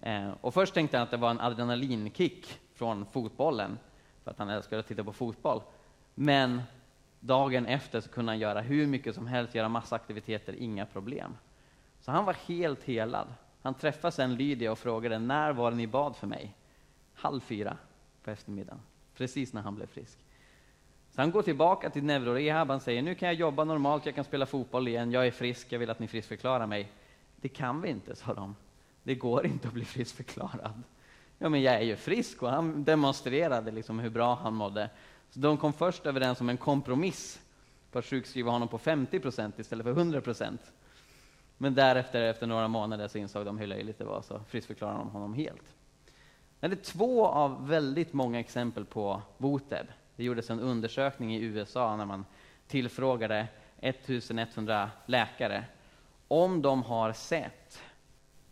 Eh, 0.00 0.30
och 0.40 0.54
först 0.54 0.74
tänkte 0.74 0.96
han 0.96 1.04
att 1.04 1.10
det 1.10 1.16
var 1.16 1.30
en 1.30 1.40
adrenalinkick 1.40 2.60
från 2.74 3.06
fotbollen, 3.06 3.78
för 4.24 4.30
att 4.30 4.38
han 4.38 4.48
älskade 4.48 4.80
att 4.80 4.86
titta 4.86 5.04
på 5.04 5.12
fotboll. 5.12 5.62
Men 6.14 6.62
dagen 7.20 7.66
efter 7.66 8.00
så 8.00 8.08
kunde 8.08 8.32
han 8.32 8.38
göra 8.38 8.60
hur 8.60 8.86
mycket 8.86 9.14
som 9.14 9.26
helst, 9.26 9.54
göra 9.54 9.68
massa 9.68 9.96
aktiviteter, 9.96 10.54
inga 10.58 10.86
problem. 10.86 11.36
Så 12.00 12.10
han 12.10 12.24
var 12.24 12.36
helt 12.46 12.84
helad. 12.84 13.28
Han 13.62 13.74
träffade 13.74 14.12
sen 14.12 14.34
Lydia 14.34 14.72
och 14.72 14.78
frågade 14.78 15.18
när 15.18 15.52
var 15.52 15.70
det 15.70 15.76
ni 15.76 15.86
bad 15.86 16.16
för 16.16 16.26
mig? 16.26 16.54
Halv 17.14 17.40
fyra 17.40 17.76
på 18.24 18.30
eftermiddagen, 18.30 18.80
precis 19.14 19.52
när 19.52 19.62
han 19.62 19.74
blev 19.74 19.86
frisk. 19.86 20.18
Så 21.10 21.20
han 21.20 21.30
går 21.30 21.42
tillbaka 21.42 21.90
till 21.90 22.04
neurorehab, 22.04 22.70
han 22.70 22.80
säger 22.80 23.02
nu 23.02 23.14
kan 23.14 23.28
jag 23.28 23.34
jobba 23.34 23.64
normalt, 23.64 24.06
jag 24.06 24.14
kan 24.14 24.24
spela 24.24 24.46
fotboll 24.46 24.88
igen, 24.88 25.12
jag 25.12 25.26
är 25.26 25.30
frisk, 25.30 25.72
jag 25.72 25.78
vill 25.78 25.90
att 25.90 25.98
ni 25.98 26.08
friskförklarar 26.08 26.66
mig. 26.66 26.92
det 27.36 27.48
kan 27.48 27.80
vi 27.80 27.88
inte, 27.88 28.16
sa 28.16 28.34
de. 28.34 28.54
Det 29.08 29.14
går 29.14 29.46
inte 29.46 29.68
att 29.68 29.74
bli 29.74 29.84
friskförklarad. 29.84 30.82
Ja, 31.38 31.48
men 31.48 31.62
jag 31.62 31.74
är 31.74 31.80
ju 31.80 31.96
frisk 31.96 32.42
och 32.42 32.50
han 32.50 32.84
demonstrerade 32.84 33.70
liksom 33.70 33.98
hur 33.98 34.10
bra 34.10 34.34
han 34.34 34.54
mådde. 34.54 34.90
Så 35.30 35.40
de 35.40 35.56
kom 35.56 35.72
först 35.72 36.06
överens 36.06 36.40
om 36.40 36.48
en 36.48 36.56
kompromiss 36.56 37.40
på 37.92 37.98
att 37.98 38.04
sjukskriva 38.04 38.50
honom 38.50 38.68
på 38.68 38.78
50 38.78 39.20
procent 39.20 39.58
istället 39.58 39.84
för 39.84 39.90
100 39.90 40.20
procent. 40.20 40.60
Men 41.58 41.74
därefter, 41.74 42.22
efter 42.22 42.46
några 42.46 42.68
månader, 42.68 43.08
så 43.08 43.18
insåg 43.18 43.44
de 43.44 43.58
hur 43.58 43.66
löjligt 43.66 43.98
det 43.98 44.04
var, 44.04 44.22
så 44.22 44.40
friskförklarade 44.48 44.98
de 44.98 45.10
honom 45.10 45.34
helt. 45.34 45.74
Det 46.60 46.66
är 46.66 46.74
två 46.74 47.26
av 47.26 47.68
väldigt 47.68 48.12
många 48.12 48.40
exempel 48.40 48.84
på 48.84 49.22
Voteb. 49.38 49.86
Det 50.16 50.24
gjordes 50.24 50.50
en 50.50 50.60
undersökning 50.60 51.34
i 51.34 51.40
USA 51.40 51.96
när 51.96 52.06
man 52.06 52.24
tillfrågade 52.66 53.46
1100 53.80 54.90
läkare 55.06 55.64
om 56.28 56.62
de 56.62 56.82
har 56.82 57.12
sett 57.12 57.82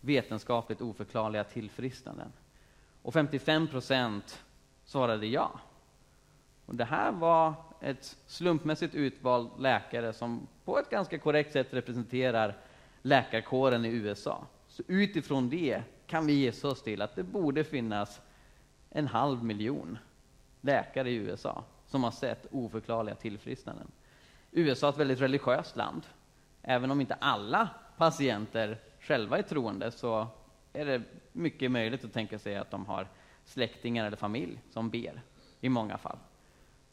vetenskapligt 0.07 0.81
oförklarliga 0.81 1.45
tillfrisknanden. 1.45 2.33
Och 3.03 3.13
55 3.13 3.69
procent 3.69 4.45
svarade 4.85 5.27
ja. 5.27 5.61
Och 6.67 6.75
det 6.75 6.85
här 6.85 7.13
var 7.13 7.55
ett 7.81 8.17
slumpmässigt 8.27 8.95
utvald 8.95 9.51
läkare 9.59 10.13
som 10.13 10.47
på 10.65 10.79
ett 10.79 10.91
ganska 10.91 11.19
korrekt 11.19 11.53
sätt 11.53 11.75
representerar 11.75 12.57
läkarkåren 13.03 13.85
i 13.85 13.89
USA. 13.89 14.47
Så 14.69 14.83
utifrån 14.87 15.51
det 15.51 15.83
kan 16.07 16.27
vi 16.27 16.33
gissa 16.33 16.69
oss 16.69 16.83
till 16.83 17.03
att 17.03 17.17
det 17.17 17.23
borde 17.23 17.65
finnas 17.65 18.21
en 18.91 19.07
halv 19.07 19.45
miljon 19.45 19.99
läkare 20.61 21.11
i 21.11 21.15
USA 21.15 21.65
som 21.87 22.05
har 22.05 22.11
sett 22.11 22.47
oförklarliga 22.51 23.15
tillfrisknanden. 23.15 23.87
USA 24.51 24.87
är 24.87 24.93
ett 24.93 24.99
väldigt 24.99 25.21
religiöst 25.21 25.77
land. 25.77 26.03
Även 26.63 26.91
om 26.91 27.01
inte 27.01 27.15
alla 27.15 27.69
patienter 27.97 28.79
själva 29.07 29.39
är 29.39 29.43
troende 29.43 29.91
så 29.91 30.27
är 30.73 30.85
det 30.85 31.03
mycket 31.33 31.71
möjligt 31.71 32.05
att 32.05 32.13
tänka 32.13 32.39
sig 32.39 32.57
att 32.57 32.71
de 32.71 32.87
har 32.87 33.09
släktingar 33.45 34.07
eller 34.07 34.17
familj 34.17 34.61
som 34.71 34.91
ber 34.91 35.23
i 35.61 35.69
många 35.69 35.99
fall. 35.99 36.19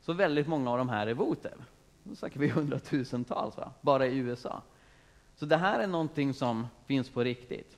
Så 0.01 0.13
väldigt 0.13 0.47
många 0.47 0.71
av 0.71 0.77
de 0.77 0.89
här 0.89 1.07
är 1.07 1.13
votev. 1.13 1.63
Då 2.03 2.15
snackar 2.15 2.39
vi 2.39 2.47
hundratusentals, 2.49 3.57
va? 3.57 3.71
bara 3.81 4.07
i 4.07 4.17
USA. 4.17 4.61
Så 5.35 5.45
det 5.45 5.57
här 5.57 5.79
är 5.79 5.87
någonting 5.87 6.33
som 6.33 6.67
finns 6.85 7.09
på 7.09 7.23
riktigt. 7.23 7.77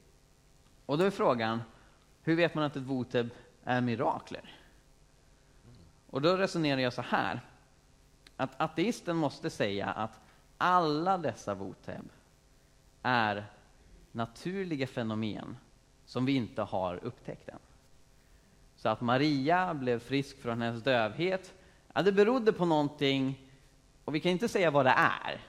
Och 0.86 0.98
då 0.98 1.04
är 1.04 1.12
frågan, 1.12 1.62
hur 2.21 2.36
vet 2.36 2.56
man 2.56 2.63
att 2.63 2.76
ett 2.76 2.84
voteb 2.84 3.30
är 3.63 3.82
mirakler? 3.82 4.56
Och 6.10 6.21
då 6.21 6.38
resonerar 6.38 6.82
jag 6.82 6.93
så 6.93 7.02
här, 7.02 7.41
att 8.38 8.62
ateisten 8.62 9.15
måste 9.15 9.50
säga 9.50 9.86
att 9.86 10.19
alla 10.58 11.17
dessa 11.17 11.54
voteb 11.54 12.10
är 13.02 13.45
naturliga 14.15 14.88
fenomen 14.88 15.58
som 16.06 16.25
vi 16.25 16.36
inte 16.36 16.62
har 16.62 16.99
upptäckt 17.04 17.49
än. 17.49 17.60
Så 18.75 18.89
att 18.89 19.01
Maria 19.01 19.73
blev 19.73 19.99
frisk 19.99 20.41
från 20.41 20.62
hennes 20.62 20.84
dövhet, 20.84 21.54
ja, 21.93 22.01
det 22.01 22.12
berodde 22.12 22.54
på 22.54 22.65
någonting, 22.65 23.51
och 24.06 24.15
vi 24.15 24.19
kan 24.19 24.32
inte 24.32 24.47
säga 24.47 24.71
vad 24.71 24.86
det 24.86 24.93
är, 24.97 25.41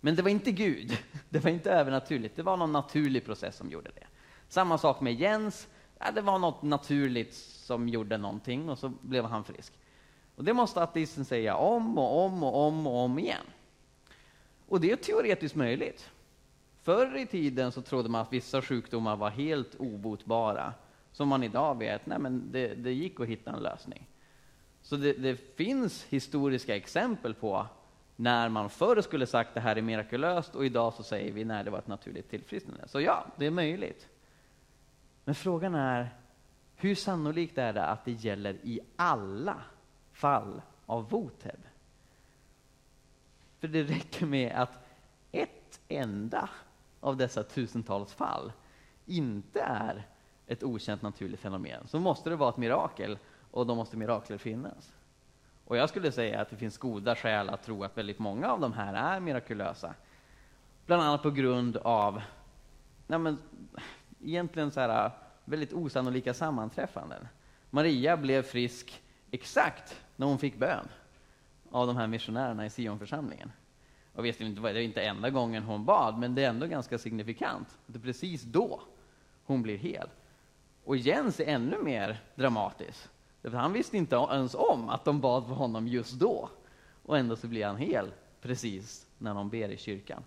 men 0.00 0.16
det 0.16 0.22
var 0.22 0.30
inte 0.30 0.52
Gud, 0.52 0.98
det 1.28 1.38
var 1.38 1.50
inte 1.50 1.70
övernaturligt, 1.70 2.36
det 2.36 2.42
var 2.42 2.56
någon 2.56 2.72
naturlig 2.72 3.24
process 3.24 3.56
som 3.56 3.70
gjorde 3.70 3.90
det. 3.94 4.06
Samma 4.48 4.78
sak 4.78 5.00
med 5.00 5.14
Jens, 5.14 5.68
ja, 5.98 6.10
det 6.10 6.20
var 6.20 6.38
något 6.38 6.62
naturligt 6.62 7.34
som 7.34 7.88
gjorde 7.88 8.16
någonting 8.16 8.68
och 8.68 8.78
så 8.78 8.88
blev 8.88 9.24
han 9.24 9.44
frisk. 9.44 9.72
Och 10.36 10.44
det 10.44 10.52
måste 10.52 10.82
ateisten 10.82 11.24
säga 11.24 11.56
om 11.56 11.98
och 11.98 12.24
om 12.24 12.42
och 12.42 12.66
om 12.66 12.86
och 12.86 12.96
om 12.96 13.18
igen. 13.18 13.46
Och 14.68 14.80
det 14.80 14.90
är 14.90 14.96
teoretiskt 14.96 15.54
möjligt. 15.54 16.10
Förr 16.88 17.16
i 17.16 17.26
tiden 17.26 17.72
så 17.72 17.82
trodde 17.82 18.08
man 18.08 18.20
att 18.20 18.32
vissa 18.32 18.62
sjukdomar 18.62 19.16
var 19.16 19.30
helt 19.30 19.74
obotbara, 19.74 20.74
som 21.12 21.28
man 21.28 21.42
idag 21.42 21.78
vet, 21.78 22.06
nej 22.06 22.18
men 22.18 22.52
det, 22.52 22.74
det 22.74 22.92
gick 22.92 23.20
att 23.20 23.26
hitta 23.26 23.50
en 23.50 23.62
lösning. 23.62 24.08
Så 24.82 24.96
det, 24.96 25.12
det, 25.12 25.36
finns 25.56 26.04
historiska 26.04 26.76
exempel 26.76 27.34
på 27.34 27.66
när 28.16 28.48
man 28.48 28.70
förr 28.70 29.00
skulle 29.00 29.26
sagt 29.26 29.54
det 29.54 29.60
här 29.60 29.76
är 29.76 29.82
mirakulöst 29.82 30.54
och 30.54 30.66
idag 30.66 30.94
så 30.94 31.02
säger 31.02 31.32
vi 31.32 31.44
när 31.44 31.64
det 31.64 31.70
var 31.70 31.78
ett 31.78 31.86
naturligt 31.86 32.30
tillfrisknande. 32.30 32.88
Så 32.88 33.00
ja, 33.00 33.26
det 33.36 33.46
är 33.46 33.50
möjligt. 33.50 34.08
Men 35.24 35.34
frågan 35.34 35.74
är, 35.74 36.14
hur 36.76 36.94
sannolikt 36.94 37.58
är 37.58 37.72
det 37.72 37.84
att 37.84 38.04
det 38.04 38.12
gäller 38.12 38.56
i 38.62 38.80
alla 38.96 39.62
fall 40.12 40.62
av 40.86 41.10
voteb? 41.10 41.60
För 43.60 43.68
det 43.68 43.82
räcker 43.82 44.26
med 44.26 44.52
att 44.52 44.86
ett 45.32 45.80
enda 45.88 46.48
av 47.00 47.16
dessa 47.16 47.42
tusentals 47.42 48.12
fall 48.12 48.52
inte 49.06 49.60
är 49.60 50.06
ett 50.46 50.62
okänt 50.62 51.02
naturligt 51.02 51.40
fenomen, 51.40 51.86
så 51.86 52.00
måste 52.00 52.30
det 52.30 52.36
vara 52.36 52.50
ett 52.50 52.56
mirakel 52.56 53.18
och 53.50 53.66
då 53.66 53.74
måste 53.74 53.96
mirakler 53.96 54.38
finnas. 54.38 54.92
Och 55.64 55.76
jag 55.76 55.88
skulle 55.88 56.12
säga 56.12 56.40
att 56.40 56.50
det 56.50 56.56
finns 56.56 56.78
goda 56.78 57.16
skäl 57.16 57.48
att 57.48 57.62
tro 57.62 57.84
att 57.84 57.98
väldigt 57.98 58.18
många 58.18 58.52
av 58.52 58.60
de 58.60 58.72
här 58.72 58.94
är 58.94 59.20
mirakulösa. 59.20 59.94
Bland 60.86 61.02
annat 61.02 61.22
på 61.22 61.30
grund 61.30 61.76
av 61.76 62.22
nej 63.06 63.18
men, 63.18 63.38
egentligen 64.24 64.70
så 64.70 64.80
här, 64.80 65.10
väldigt 65.44 65.72
osannolika 65.72 66.34
sammanträffanden. 66.34 67.28
Maria 67.70 68.16
blev 68.16 68.42
frisk 68.42 69.02
exakt 69.30 70.00
när 70.16 70.26
hon 70.26 70.38
fick 70.38 70.58
bön 70.58 70.88
av 71.70 71.86
de 71.86 71.96
här 71.96 72.06
missionärerna 72.06 72.66
i 72.66 72.70
Sionförsamlingen. 72.70 73.52
Jag 74.18 74.22
vet 74.22 74.40
inte, 74.40 74.60
det 74.60 74.68
är 74.68 74.76
inte 74.76 75.02
enda 75.02 75.30
gången 75.30 75.62
hon 75.62 75.84
bad, 75.84 76.18
men 76.18 76.34
det 76.34 76.44
är 76.44 76.48
ändå 76.48 76.66
ganska 76.66 76.98
signifikant. 76.98 77.78
Det 77.86 77.98
är 77.98 78.02
precis 78.02 78.42
då 78.42 78.80
hon 79.44 79.62
blir 79.62 79.78
hel. 79.78 80.08
Och 80.84 80.96
Jens 80.96 81.40
är 81.40 81.44
ännu 81.44 81.82
mer 81.82 82.20
dramatisk. 82.34 83.08
För 83.42 83.50
han 83.50 83.72
visste 83.72 83.96
inte 83.96 84.16
ens 84.16 84.54
om 84.54 84.88
att 84.88 85.04
de 85.04 85.20
bad 85.20 85.46
för 85.46 85.54
honom 85.54 85.88
just 85.88 86.12
då. 86.12 86.48
Och 87.02 87.18
ändå 87.18 87.36
så 87.36 87.46
blir 87.46 87.66
han 87.66 87.76
hel 87.76 88.12
precis 88.40 89.06
när 89.18 89.34
de 89.34 89.48
ber 89.48 89.68
i 89.68 89.76
kyrkan. 89.76 90.22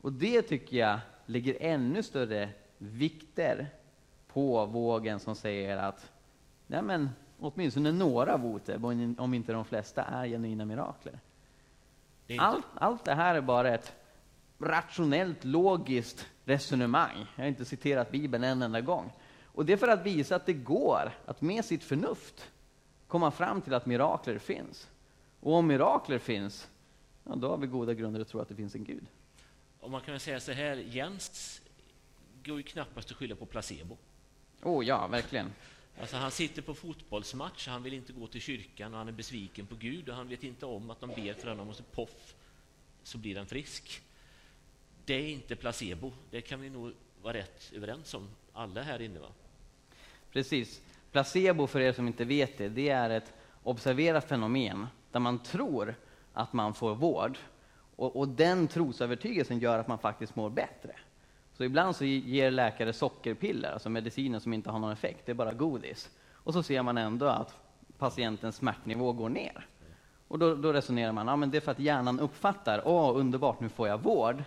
Och 0.00 0.12
det 0.12 0.42
tycker 0.42 0.76
jag 0.76 0.98
lägger 1.26 1.56
ännu 1.60 2.02
större 2.02 2.48
vikter 2.78 3.66
på 4.26 4.66
vågen 4.66 5.20
som 5.20 5.34
säger 5.34 5.76
att 5.76 6.12
nej 6.66 6.82
men, 6.82 7.10
åtminstone 7.38 7.92
några 7.92 8.36
voter, 8.36 8.84
om 9.20 9.34
inte 9.34 9.52
de 9.52 9.64
flesta, 9.64 10.02
är 10.02 10.26
genuina 10.26 10.64
mirakler. 10.64 11.18
Allt, 12.38 12.66
allt 12.74 13.04
det 13.04 13.14
här 13.14 13.34
är 13.34 13.40
bara 13.40 13.74
ett 13.74 13.92
rationellt, 14.58 15.44
logiskt 15.44 16.26
resonemang. 16.44 17.26
Jag 17.36 17.42
har 17.44 17.48
inte 17.48 17.64
citerat 17.64 18.10
Bibeln 18.10 18.44
en 18.44 18.62
enda 18.62 18.80
gång. 18.80 19.12
Och 19.44 19.66
det 19.66 19.72
är 19.72 19.76
för 19.76 19.88
att 19.88 20.06
visa 20.06 20.36
att 20.36 20.46
det 20.46 20.52
går 20.52 21.12
att 21.26 21.40
med 21.40 21.64
sitt 21.64 21.84
förnuft 21.84 22.50
komma 23.08 23.30
fram 23.30 23.60
till 23.60 23.74
att 23.74 23.86
mirakler 23.86 24.38
finns. 24.38 24.88
Och 25.40 25.54
om 25.54 25.66
mirakler 25.66 26.18
finns, 26.18 26.68
ja, 27.24 27.34
då 27.34 27.48
har 27.48 27.56
vi 27.56 27.66
goda 27.66 27.94
grunder 27.94 28.20
att 28.20 28.28
tro 28.28 28.40
att 28.40 28.48
det 28.48 28.54
finns 28.54 28.74
en 28.74 28.84
Gud. 28.84 29.06
Och 29.80 29.90
man 29.90 30.00
kan 30.00 30.20
säga 30.20 30.40
så 30.40 30.52
här, 30.52 30.76
Jens 30.76 31.60
går 32.44 32.56
ju 32.56 32.62
knappast 32.62 33.10
att 33.10 33.16
skylla 33.16 33.34
på 33.36 33.46
placebo. 33.46 33.96
Oh 34.62 34.86
ja, 34.86 35.06
verkligen. 35.06 35.52
Alltså 36.00 36.16
han 36.16 36.30
sitter 36.30 36.62
på 36.62 36.74
fotbollsmatch, 36.74 37.68
han 37.68 37.82
vill 37.82 37.94
inte 37.94 38.12
gå 38.12 38.26
till 38.26 38.40
kyrkan 38.40 38.92
och 38.92 38.98
han 38.98 39.08
är 39.08 39.12
besviken 39.12 39.66
på 39.66 39.74
Gud 39.74 40.08
och 40.08 40.14
han 40.14 40.28
vet 40.28 40.44
inte 40.44 40.66
om 40.66 40.90
att 40.90 41.00
de 41.00 41.10
ber 41.10 41.34
för 41.34 41.48
honom 41.48 41.68
och 41.68 41.76
så 41.76 41.82
poff 41.82 42.34
så 43.02 43.18
blir 43.18 43.36
han 43.36 43.46
frisk. 43.46 44.02
Det 45.04 45.14
är 45.14 45.28
inte 45.28 45.56
placebo, 45.56 46.12
det 46.30 46.40
kan 46.40 46.60
vi 46.60 46.70
nog 46.70 46.92
vara 47.22 47.34
rätt 47.34 47.72
överens 47.72 48.14
om, 48.14 48.28
alla 48.52 48.82
här 48.82 49.02
inne. 49.02 49.18
Va? 49.18 49.28
Precis. 50.32 50.80
Placebo, 51.12 51.66
för 51.66 51.80
er 51.80 51.92
som 51.92 52.06
inte 52.06 52.24
vet 52.24 52.58
det, 52.58 52.68
det 52.68 52.88
är 52.88 53.10
ett 53.10 53.32
observerat 53.62 54.28
fenomen 54.28 54.86
där 55.10 55.20
man 55.20 55.42
tror 55.42 55.94
att 56.32 56.52
man 56.52 56.74
får 56.74 56.94
vård 56.94 57.38
och, 57.96 58.16
och 58.16 58.28
den 58.28 58.68
trosövertygelsen 58.68 59.58
gör 59.58 59.78
att 59.78 59.88
man 59.88 59.98
faktiskt 59.98 60.36
mår 60.36 60.50
bättre. 60.50 60.94
Så 61.62 61.66
ibland 61.66 61.96
så 61.96 62.04
ger 62.04 62.50
läkare 62.50 62.92
sockerpiller, 62.92 63.72
alltså 63.72 63.90
mediciner 63.90 64.38
som 64.38 64.52
inte 64.52 64.70
har 64.70 64.78
någon 64.78 64.92
effekt, 64.92 65.26
det 65.26 65.32
är 65.32 65.34
bara 65.34 65.52
godis. 65.52 66.10
Och 66.32 66.52
så 66.52 66.62
ser 66.62 66.82
man 66.82 66.98
ändå 66.98 67.26
att 67.26 67.56
patientens 67.98 68.56
smärtnivå 68.56 69.12
går 69.12 69.28
ner. 69.28 69.66
Och 70.28 70.38
då, 70.38 70.54
då 70.54 70.72
resonerar 70.72 71.12
man, 71.12 71.26
ja 71.26 71.36
men 71.36 71.50
det 71.50 71.56
är 71.56 71.60
för 71.60 71.72
att 71.72 71.78
hjärnan 71.78 72.20
uppfattar, 72.20 72.82
åh 72.84 73.16
underbart, 73.16 73.60
nu 73.60 73.68
får 73.68 73.88
jag 73.88 74.02
vård. 74.02 74.44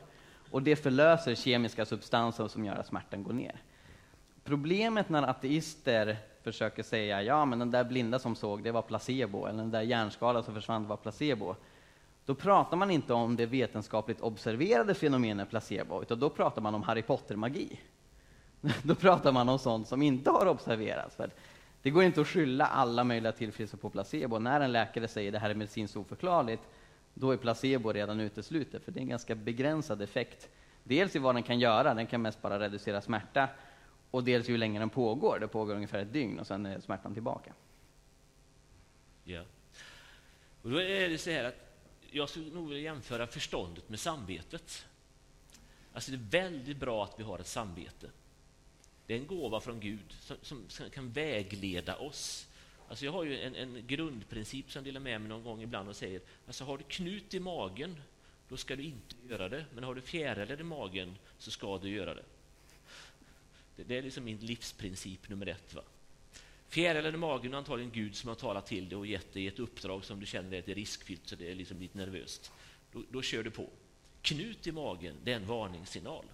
Och 0.51 0.61
det 0.61 0.75
förlöser 0.75 1.35
kemiska 1.35 1.85
substanser 1.85 2.47
som 2.47 2.65
gör 2.65 2.75
att 2.75 2.87
smärtan 2.87 3.23
går 3.23 3.33
ner. 3.33 3.61
Problemet 4.43 5.09
när 5.09 5.23
ateister 5.23 6.17
försöker 6.43 6.83
säga, 6.83 7.23
ja 7.23 7.45
men 7.45 7.59
den 7.59 7.71
där 7.71 7.83
blinda 7.83 8.19
som 8.19 8.35
såg, 8.35 8.63
det 8.63 8.71
var 8.71 8.81
placebo, 8.81 9.45
eller 9.45 9.57
den 9.57 9.71
där 9.71 9.81
hjärnskadan 9.81 10.43
som 10.43 10.53
försvann, 10.53 10.83
det 10.83 10.89
var 10.89 10.97
placebo. 10.97 11.55
Då 12.25 12.35
pratar 12.35 12.77
man 12.77 12.91
inte 12.91 13.13
om 13.13 13.35
det 13.35 13.45
vetenskapligt 13.45 14.21
observerade 14.21 14.93
fenomenet 14.93 15.49
placebo, 15.49 16.01
utan 16.01 16.19
då 16.19 16.29
pratar 16.29 16.61
man 16.61 16.75
om 16.75 16.83
Harry 16.83 17.01
Potter-magi. 17.01 17.79
Då 18.83 18.95
pratar 18.95 19.31
man 19.31 19.49
om 19.49 19.59
sånt 19.59 19.87
som 19.87 20.01
inte 20.01 20.29
har 20.31 20.45
observerats. 20.45 21.15
För 21.15 21.29
det 21.81 21.89
går 21.89 22.03
inte 22.03 22.21
att 22.21 22.27
skylla 22.27 22.65
alla 22.65 23.03
möjliga 23.03 23.31
tillfrisknande 23.31 23.81
på 23.81 23.89
placebo. 23.89 24.39
När 24.39 24.61
en 24.61 24.71
läkare 24.71 25.07
säger 25.07 25.31
det 25.31 25.39
här 25.39 25.49
är 25.49 25.53
medicinskt 25.53 25.97
oförklarligt, 25.97 26.63
då 27.13 27.31
är 27.31 27.37
placebo 27.37 27.91
redan 27.91 28.19
uteslutet, 28.19 28.83
för 28.83 28.91
det 28.91 28.99
är 28.99 29.01
en 29.01 29.07
ganska 29.07 29.35
begränsad 29.35 30.01
effekt 30.01 30.49
Dels 30.87 31.15
i 31.15 31.19
vad 31.19 31.35
den 31.35 31.43
kan 31.43 31.59
göra, 31.59 31.93
den 31.93 32.07
kan 32.07 32.21
mest 32.21 32.41
bara 32.41 32.59
reducera 32.59 33.01
smärta, 33.01 33.49
och 34.11 34.23
dels 34.23 34.49
hur 34.49 34.57
länge 34.57 34.79
den 34.79 34.89
pågår. 34.89 35.39
Det 35.39 35.47
pågår 35.47 35.75
ungefär 35.75 35.99
ett 35.99 36.13
dygn 36.13 36.39
och 36.39 36.47
sen 36.47 36.65
är 36.65 36.79
smärtan 36.79 37.13
tillbaka. 37.13 37.53
Ja. 39.23 39.41
Och 40.61 40.69
då 40.69 40.81
är 40.81 41.09
det 41.09 41.17
så 41.17 41.29
här 41.29 41.43
att 41.43 41.64
jag 42.15 42.29
skulle 42.29 42.49
nog 42.49 42.69
vilja 42.69 42.83
jämföra 42.83 43.27
förståndet 43.27 43.89
med 43.89 43.99
samvetet. 43.99 44.85
Alltså 45.93 46.11
det 46.11 46.17
är 46.17 46.43
väldigt 46.43 46.77
bra 46.77 47.03
att 47.03 47.19
vi 47.19 47.23
har 47.23 47.39
ett 47.39 47.47
samvete. 47.47 48.09
Det 49.07 49.13
är 49.13 49.17
en 49.17 49.27
gåva 49.27 49.59
från 49.59 49.79
Gud 49.79 50.15
som, 50.41 50.69
som 50.69 50.89
kan 50.89 51.11
vägleda 51.11 51.95
oss. 51.95 52.47
Alltså 52.89 53.05
jag 53.05 53.11
har 53.11 53.23
ju 53.23 53.39
en, 53.39 53.55
en, 53.55 53.87
grundprincip 53.87 54.71
som 54.71 54.79
jag 54.79 54.85
delar 54.85 54.99
med 54.99 55.21
mig 55.21 55.29
någon 55.29 55.43
gång 55.43 55.61
ibland 55.61 55.89
och 55.89 55.95
säger 55.95 56.21
alltså 56.47 56.63
har 56.63 56.77
du 56.77 56.83
knut 56.83 57.33
i 57.33 57.39
magen, 57.39 58.01
då 58.49 58.57
ska 58.57 58.75
du 58.75 58.83
inte 58.83 59.15
göra 59.29 59.49
det. 59.49 59.65
Men 59.73 59.83
har 59.83 59.95
du 59.95 60.01
fjärilar 60.01 60.59
i 60.59 60.63
magen 60.63 61.15
så 61.37 61.51
ska 61.51 61.77
du 61.77 61.89
göra 61.89 62.13
det. 62.13 62.25
Det, 63.75 63.83
det 63.83 63.97
är 63.97 64.01
liksom 64.01 64.23
min 64.23 64.37
livsprincip 64.37 65.29
nummer 65.29 65.47
ett. 65.47 65.73
Va? 65.73 65.81
Fjärilen 66.69 67.15
i 67.15 67.17
magen 67.17 67.53
är 67.53 67.57
antagligen 67.57 67.91
Gud 67.91 68.15
som 68.15 68.27
har 68.27 68.35
talat 68.35 68.65
till 68.65 68.89
dig 68.89 68.97
och 68.97 69.07
gett 69.07 69.33
dig 69.33 69.47
ett 69.47 69.59
uppdrag 69.59 70.05
som 70.05 70.19
du 70.19 70.25
känner 70.25 70.51
är 70.51 70.55
lite 70.57 70.73
riskfyllt, 70.73 71.27
så 71.27 71.35
det 71.35 71.51
är 71.51 71.55
liksom 71.55 71.79
lite 71.79 71.97
nervöst. 71.97 72.51
Då, 72.91 73.03
då 73.11 73.21
kör 73.21 73.43
du 73.43 73.51
på. 73.51 73.69
Knut 74.21 74.67
i 74.67 74.71
magen, 74.71 75.15
det 75.23 75.31
är 75.31 75.35
en 75.35 75.47
varningssignal. 75.47 76.25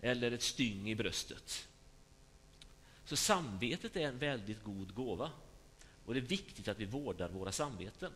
Eller 0.00 0.32
ett 0.32 0.42
styng 0.42 0.90
i 0.90 0.94
bröstet. 0.94 1.68
Så 3.04 3.16
samvetet 3.16 3.96
är 3.96 4.00
en 4.00 4.18
väldigt 4.18 4.64
god 4.64 4.94
gåva. 4.94 5.30
Och 6.04 6.14
det 6.14 6.20
är 6.20 6.22
viktigt 6.22 6.68
att 6.68 6.78
vi 6.78 6.84
vårdar 6.84 7.28
våra 7.28 7.52
samveten. 7.52 8.12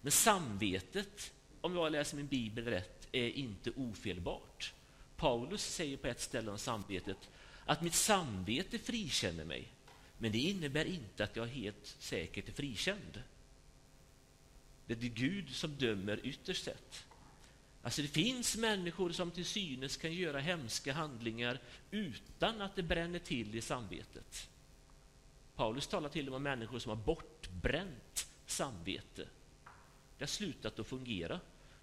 Men 0.00 0.12
samvetet, 0.12 1.32
om 1.60 1.76
jag 1.76 1.92
läser 1.92 2.16
min 2.16 2.26
bibel 2.26 2.64
rätt, 2.64 3.08
är 3.12 3.28
inte 3.28 3.70
ofelbart. 3.76 4.72
Paulus 5.16 5.74
säger 5.74 5.96
på 5.96 6.06
ett 6.06 6.20
ställe 6.20 6.50
om 6.50 6.58
samvetet 6.58 7.28
att 7.64 7.82
mitt 7.82 7.94
samvete 7.94 8.78
frikänner 8.78 9.44
mig, 9.44 9.68
men 10.20 10.32
det 10.32 10.38
innebär 10.38 10.84
inte 10.84 11.24
att 11.24 11.36
jag 11.36 11.46
helt 11.46 11.96
säkert 11.98 12.48
är 12.48 12.52
frikänd. 12.52 13.22
Det 14.86 14.92
är 14.92 15.08
Gud 15.08 15.50
som 15.50 15.74
dömer 15.76 16.20
ytterst 16.22 16.64
sett. 16.64 17.04
Alltså 17.82 18.02
det 18.02 18.08
finns 18.08 18.56
människor 18.56 19.10
som 19.10 19.30
till 19.30 19.44
synes 19.44 19.96
kan 19.96 20.14
göra 20.14 20.38
hemska 20.38 20.92
handlingar 20.92 21.58
utan 21.90 22.60
att 22.60 22.76
det 22.76 22.82
bränner 22.82 23.18
till 23.18 23.54
i 23.54 23.60
samvetet. 23.60 24.48
Paulus 25.56 25.86
talar 25.86 26.08
till 26.08 26.26
och 26.26 26.32
med 26.32 26.36
om 26.36 26.42
människor 26.42 26.78
som 26.78 26.90
har 26.90 27.04
bortbränt 27.04 28.28
samvete. 28.46 29.28
Det 30.18 30.22
har 30.22 30.26
slutat 30.26 30.78
att 30.78 30.86
fungera, 30.86 31.40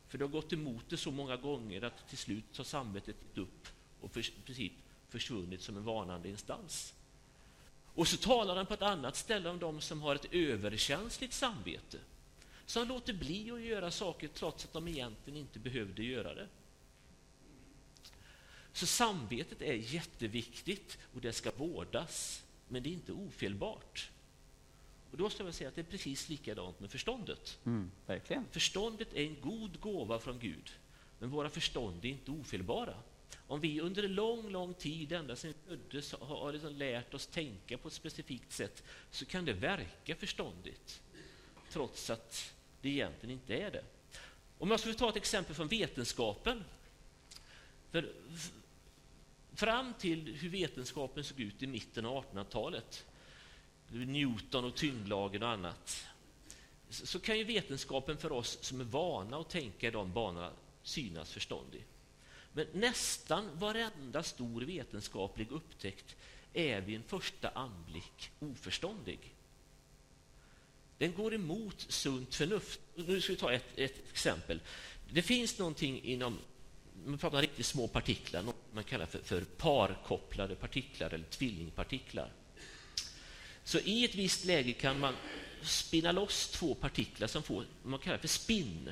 för 0.08 0.18
det 0.18 0.24
har 0.24 0.30
gått 0.30 0.54
emot 0.54 0.86
det 0.90 0.98
så 0.98 1.12
många 1.12 1.38
gånger 1.38 1.82
att 1.82 2.10
till 2.10 2.18
slut 2.18 2.58
har 2.58 2.64
samvetet 2.64 3.16
gett 3.22 3.38
upp 3.38 3.68
och 4.02 4.12
för, 4.12 4.26
princip 4.46 4.74
försvunnit 5.10 5.62
som 5.62 5.78
en 5.78 5.84
varnande 5.84 6.30
instans. 6.30 6.94
Och 7.98 8.08
så 8.08 8.18
talar 8.18 8.56
han 8.56 8.66
på 8.66 8.74
ett 8.74 8.82
annat 8.82 9.16
ställe 9.16 9.50
om 9.50 9.60
de 9.60 9.82
som 9.82 10.02
har 10.02 10.16
ett 10.16 10.34
överkänsligt 10.34 11.34
samvete 11.34 11.98
som 12.66 12.88
låter 12.88 13.14
bli 13.14 13.52
att 13.52 13.62
göra 13.62 13.92
saker 13.92 14.28
trots 14.28 14.66
att 14.66 14.74
de 14.74 14.88
egentligen 14.88 15.40
inte 15.40 15.60
behövde 15.60 16.04
göra 16.04 16.34
det. 16.34 16.48
Så 18.74 18.86
samvetet 18.86 19.62
är 19.62 19.74
jätteviktigt 19.74 20.98
och 21.14 21.22
det 21.22 21.34
ska 21.34 21.52
vårdas, 21.52 22.44
men 22.68 22.84
det 22.84 22.90
är 22.90 22.94
inte 22.94 23.12
ofelbart. 23.12 24.10
Och 25.12 25.18
då 25.18 25.30
ska 25.30 25.44
jag 25.44 25.54
säga 25.54 25.68
att 25.68 25.76
det 25.76 25.82
är 25.82 25.92
precis 25.92 26.30
likadant 26.30 26.80
med 26.80 26.92
förståndet. 26.92 27.60
Mm, 27.66 27.92
verkligen. 28.06 28.46
Förståndet 28.52 29.14
är 29.14 29.24
en 29.24 29.42
god 29.42 29.80
gåva 29.80 30.20
från 30.20 30.40
Gud, 30.40 30.72
men 31.20 31.30
våra 31.30 31.50
förstånd 31.50 32.06
är 32.06 32.10
inte 32.10 32.32
ofelbara. 32.32 32.98
Om 33.48 33.60
vi 33.60 33.82
under 33.82 34.08
lång, 34.08 34.50
lång 34.50 34.74
tid, 34.74 35.12
ända 35.12 35.36
sedan 35.36 35.54
vi 35.68 35.70
föddes, 35.70 36.14
har 36.14 36.54
liksom 36.54 36.76
lärt 36.76 37.14
oss 37.14 37.28
tänka 37.28 37.78
på 37.78 37.88
ett 37.88 37.94
specifikt 37.94 38.52
sätt, 38.52 38.84
så 39.12 39.26
kan 39.26 39.46
det 39.46 39.54
verka 39.54 40.16
förståndigt, 40.16 41.02
trots 41.72 42.10
att 42.10 42.54
det 42.82 42.90
egentligen 42.90 43.34
inte 43.34 43.56
är 43.56 43.72
det. 43.72 43.84
Om 44.58 44.72
jag 44.72 44.80
skulle 44.80 44.96
ta 44.96 45.10
ett 45.10 45.16
exempel 45.16 45.56
från 45.56 45.68
vetenskapen. 45.68 46.64
För 47.92 48.14
fram 49.54 49.94
till 49.94 50.36
hur 50.36 50.50
vetenskapen 50.50 51.24
såg 51.24 51.40
ut 51.40 51.64
i 51.64 51.68
mitten 51.68 52.06
av 52.06 52.26
1800-talet, 52.26 53.06
Newton 53.90 54.66
och 54.66 54.76
tyngdlagen 54.76 55.44
och 55.44 55.50
annat, 55.50 56.06
så 56.90 57.20
kan 57.20 57.38
ju 57.38 57.44
vetenskapen 57.44 58.18
för 58.18 58.32
oss 58.32 58.58
som 58.62 58.82
är 58.82 58.86
vana 58.86 59.38
att 59.38 59.50
tänka 59.50 59.88
i 59.88 59.92
de 59.92 60.14
banorna 60.14 60.52
synas 60.84 61.32
förståndig. 61.32 61.86
Men 62.58 62.68
nästan 62.74 63.50
varenda 63.60 64.24
stor 64.24 64.62
vetenskaplig 64.62 65.52
upptäckt 65.52 66.16
är 66.54 66.82
vid 66.82 66.96
en 66.96 67.04
första 67.04 67.50
anblick 67.50 68.32
oförståndig. 68.40 69.20
Den 70.98 71.14
går 71.14 71.34
emot 71.34 71.86
sunt 71.90 72.36
förnuft. 72.36 72.80
Nu 72.96 73.22
ska 73.22 73.34
vi 73.34 73.40
ta 73.40 73.54
ett, 73.54 73.66
ett 73.76 74.10
exempel. 74.12 74.60
Det 75.10 75.22
finns 75.22 75.60
någonting 75.60 76.04
inom 76.04 76.38
man 77.06 77.18
pratar 77.18 77.38
om 77.38 77.42
riktigt 77.42 77.66
små 77.66 77.88
partiklar, 77.88 78.44
något 78.44 78.74
man 78.74 78.84
kallar 78.84 79.06
för, 79.06 79.20
för 79.20 79.42
parkopplade 79.42 80.56
partiklar 80.56 81.14
eller 81.14 81.26
tvillingpartiklar. 81.26 82.32
Så 83.64 83.80
i 83.80 84.06
ett 84.06 84.16
visst 84.16 84.46
läge 84.46 84.74
kan 84.74 85.00
man 85.00 85.14
spinna 85.62 86.12
loss 86.12 86.48
två 86.48 86.76
partiklar 86.76 87.28
som 87.28 87.44
får 87.44 87.66
man 87.84 88.00
kallar 88.00 88.18
för 88.18 88.28
spinn. 88.28 88.92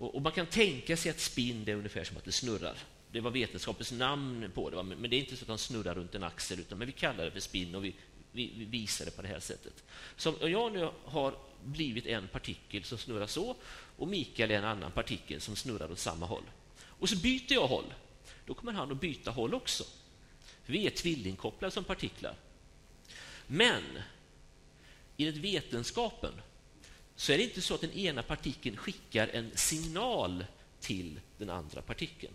Och, 0.00 0.14
och, 0.14 0.22
man 0.22 0.32
kan 0.32 0.46
tänka 0.46 0.96
sig 0.96 1.10
att 1.10 1.20
spinn 1.20 1.68
är 1.68 1.74
ungefär 1.74 2.04
som 2.04 2.16
att 2.16 2.24
det 2.24 2.32
snurrar. 2.32 2.76
Det 3.12 3.20
var 3.20 3.30
vetenskapens 3.30 3.92
namn 3.92 4.50
på 4.54 4.70
det, 4.70 4.82
men 4.82 5.10
det 5.10 5.16
är 5.16 5.20
inte 5.20 5.36
så 5.36 5.44
att 5.44 5.48
de 5.48 5.58
snurrar 5.58 5.94
runt 5.94 6.14
en 6.14 6.22
axel, 6.22 6.60
utan 6.60 6.78
men 6.78 6.86
vi 6.86 6.92
kallar 6.92 7.24
det 7.24 7.30
för 7.30 7.40
spinn 7.40 7.74
och 7.74 7.84
vi 7.84 7.94
vi, 8.32 8.52
vi 8.56 8.64
visar 8.64 9.04
det 9.04 9.10
på 9.10 9.22
det 9.22 9.28
här 9.28 9.40
sättet. 9.40 9.84
Så 10.16 10.34
om 10.34 10.50
jag 10.50 10.72
nu 10.72 10.90
har 11.04 11.34
blivit 11.64 12.06
en 12.06 12.28
partikel 12.28 12.84
som 12.84 12.98
snurrar 12.98 13.26
så 13.26 13.56
och 13.96 14.08
Mikael 14.08 14.50
är 14.50 14.58
en 14.58 14.64
annan 14.64 14.92
partikel 14.92 15.40
som 15.40 15.56
snurrar 15.56 15.92
åt 15.92 15.98
samma 15.98 16.26
håll. 16.26 16.42
Och 16.82 17.08
så 17.08 17.16
byter 17.16 17.52
jag 17.52 17.66
håll. 17.66 17.94
Då 18.46 18.54
kommer 18.54 18.72
han 18.72 18.92
att 18.92 19.00
byta 19.00 19.30
håll 19.30 19.54
också. 19.54 19.84
Vi 20.66 20.86
är 20.86 20.90
tvillingkopplade 20.90 21.70
som 21.70 21.84
partiklar. 21.84 22.34
Men 23.46 23.82
enligt 25.16 25.36
vetenskapen 25.36 26.32
så 27.20 27.32
är 27.32 27.38
det 27.38 27.44
inte 27.44 27.62
så 27.62 27.74
att 27.74 27.80
den 27.80 27.92
ena 27.92 28.22
partikeln 28.22 28.76
skickar 28.76 29.28
en 29.28 29.50
signal 29.54 30.44
till 30.80 31.20
den 31.38 31.50
andra 31.50 31.82
partikeln. 31.82 32.32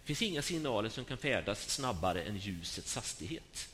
Det 0.00 0.06
finns 0.06 0.22
inga 0.22 0.42
signaler 0.42 0.88
som 0.88 1.04
kan 1.04 1.18
färdas 1.18 1.70
snabbare 1.70 2.22
än 2.22 2.36
ljusets 2.36 2.94
hastighet. 2.94 3.68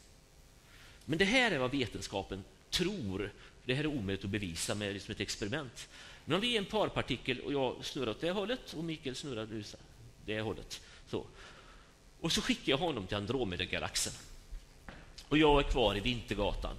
Men 1.04 1.18
det 1.18 1.24
här 1.24 1.50
är 1.50 1.58
vad 1.58 1.70
vetenskapen 1.70 2.44
tror. 2.70 3.32
Det 3.64 3.74
här 3.74 3.84
är 3.84 3.88
omöjligt 3.88 4.24
att 4.24 4.30
bevisa 4.30 4.74
med 4.74 4.92
liksom 4.92 5.12
ett 5.12 5.20
experiment. 5.20 5.88
Men 6.24 6.34
om 6.34 6.40
vi 6.40 6.54
är 6.54 6.58
en 6.58 6.64
parpartikel 6.64 7.40
och 7.40 7.52
jag 7.52 7.84
snurrar 7.84 8.10
åt 8.10 8.20
det 8.20 8.30
hållet 8.30 8.72
och 8.72 8.84
Mikael 8.84 9.16
snurrar 9.16 9.42
åt 9.42 9.74
det 10.24 10.40
hållet. 10.40 10.80
Så. 11.10 11.26
Och 12.20 12.32
så 12.32 12.40
skickar 12.40 12.72
jag 12.72 12.78
honom 12.78 13.06
till 13.06 13.16
Andromedagalaxen 13.16 14.12
Och 15.28 15.38
jag 15.38 15.64
är 15.64 15.70
kvar 15.70 15.96
i 15.96 16.00
Vintergatan. 16.00 16.76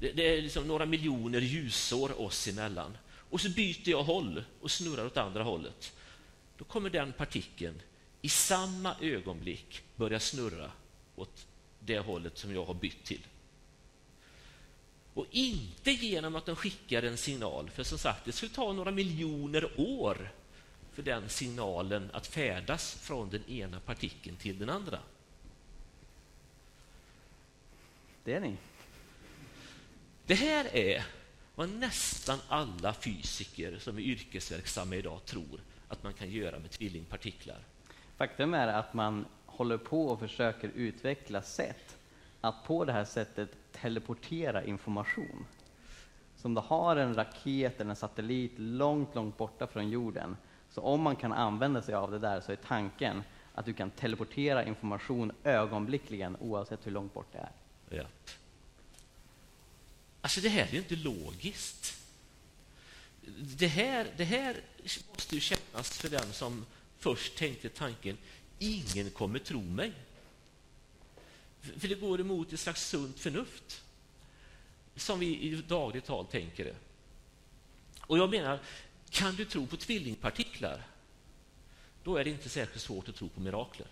Det, 0.00 0.12
det 0.12 0.38
är 0.38 0.42
liksom 0.42 0.68
några 0.68 0.86
miljoner 0.86 1.40
ljusår 1.40 2.20
oss 2.20 2.48
emellan. 2.48 2.98
Och 3.30 3.40
så 3.40 3.50
byter 3.50 3.88
jag 3.88 4.02
håll 4.02 4.44
och 4.60 4.70
snurrar 4.70 5.06
åt 5.06 5.16
andra 5.16 5.42
hållet. 5.42 5.92
Då 6.56 6.64
kommer 6.64 6.90
den 6.90 7.12
partikeln 7.12 7.82
i 8.22 8.28
samma 8.28 8.96
ögonblick 9.00 9.82
börja 9.96 10.20
snurra 10.20 10.70
åt 11.16 11.46
det 11.80 11.98
hållet 11.98 12.38
som 12.38 12.54
jag 12.54 12.64
har 12.64 12.74
bytt 12.74 13.04
till. 13.04 13.26
Och 15.14 15.26
inte 15.30 15.90
genom 15.90 16.36
att 16.36 16.46
de 16.46 16.56
skickar 16.56 17.02
en 17.02 17.16
signal, 17.16 17.70
för 17.70 17.82
som 17.82 17.98
sagt, 17.98 18.24
det 18.24 18.32
skulle 18.32 18.52
ta 18.52 18.72
några 18.72 18.90
miljoner 18.90 19.80
år 19.80 20.32
för 20.92 21.02
den 21.02 21.28
signalen 21.28 22.10
att 22.12 22.26
färdas 22.26 22.94
från 22.94 23.30
den 23.30 23.50
ena 23.50 23.80
partikeln 23.80 24.36
till 24.36 24.58
den 24.58 24.70
andra. 24.70 24.98
Det 28.24 28.34
är 28.34 28.40
ni. 28.40 28.56
Det 30.28 30.34
här 30.34 30.76
är 30.76 31.04
vad 31.54 31.68
nästan 31.68 32.38
alla 32.48 32.94
fysiker 32.94 33.78
som 33.78 33.96
är 33.96 34.02
yrkesverksamma 34.02 34.94
idag 34.94 35.24
tror 35.24 35.60
att 35.88 36.02
man 36.02 36.12
kan 36.12 36.30
göra 36.30 36.58
med 36.58 36.70
tvillingpartiklar. 36.70 37.58
Faktum 38.16 38.54
är 38.54 38.68
att 38.68 38.94
man 38.94 39.24
håller 39.46 39.78
på 39.78 40.06
och 40.06 40.20
försöker 40.20 40.68
utveckla 40.68 41.42
sätt 41.42 41.96
att 42.40 42.64
på 42.64 42.84
det 42.84 42.92
här 42.92 43.04
sättet 43.04 43.48
teleportera 43.72 44.64
information. 44.64 45.46
Så 46.36 46.48
om 46.48 46.54
du 46.54 46.60
har 46.60 46.96
en 46.96 47.14
raket 47.14 47.80
eller 47.80 47.90
en 47.90 47.96
satellit 47.96 48.52
långt, 48.56 49.14
långt 49.14 49.36
borta 49.36 49.66
från 49.66 49.90
jorden, 49.90 50.36
så 50.70 50.80
om 50.80 51.00
man 51.00 51.16
kan 51.16 51.32
använda 51.32 51.82
sig 51.82 51.94
av 51.94 52.10
det 52.10 52.18
där 52.18 52.40
så 52.40 52.52
är 52.52 52.56
tanken 52.56 53.22
att 53.54 53.64
du 53.64 53.72
kan 53.72 53.90
teleportera 53.90 54.64
information 54.64 55.32
ögonblickligen 55.44 56.36
oavsett 56.40 56.86
hur 56.86 56.92
långt 56.92 57.14
bort 57.14 57.32
det 57.32 57.38
är. 57.38 57.52
Ja. 57.98 58.04
Alltså 60.20 60.40
det 60.40 60.48
här 60.48 60.66
är 60.66 60.72
ju 60.72 60.78
inte 60.78 60.96
logiskt. 60.96 62.02
Det 63.40 63.66
här, 63.66 64.12
det 64.16 64.24
här 64.24 64.60
måste 65.14 65.34
ju 65.34 65.40
kännas 65.40 65.98
för 65.98 66.08
den 66.08 66.32
som 66.32 66.66
först 66.98 67.36
tänkte 67.36 67.68
tanken, 67.68 68.18
ingen 68.58 69.10
kommer 69.10 69.38
tro 69.38 69.62
mig. 69.62 69.92
För 71.60 71.88
det 71.88 71.94
går 71.94 72.20
emot 72.20 72.52
ett 72.52 72.60
slags 72.60 72.88
sunt 72.88 73.20
förnuft, 73.20 73.82
som 74.96 75.18
vi 75.18 75.40
i 75.40 75.54
dagligt 75.54 76.04
tal 76.04 76.26
tänker 76.26 76.64
det. 76.64 76.76
Och 78.00 78.18
jag 78.18 78.30
menar, 78.30 78.60
kan 79.10 79.36
du 79.36 79.44
tro 79.44 79.66
på 79.66 79.76
tvillingpartiklar, 79.76 80.86
då 82.04 82.16
är 82.16 82.24
det 82.24 82.30
inte 82.30 82.48
särskilt 82.48 82.82
svårt 82.82 83.08
att 83.08 83.16
tro 83.16 83.28
på 83.28 83.40
mirakler. 83.40 83.86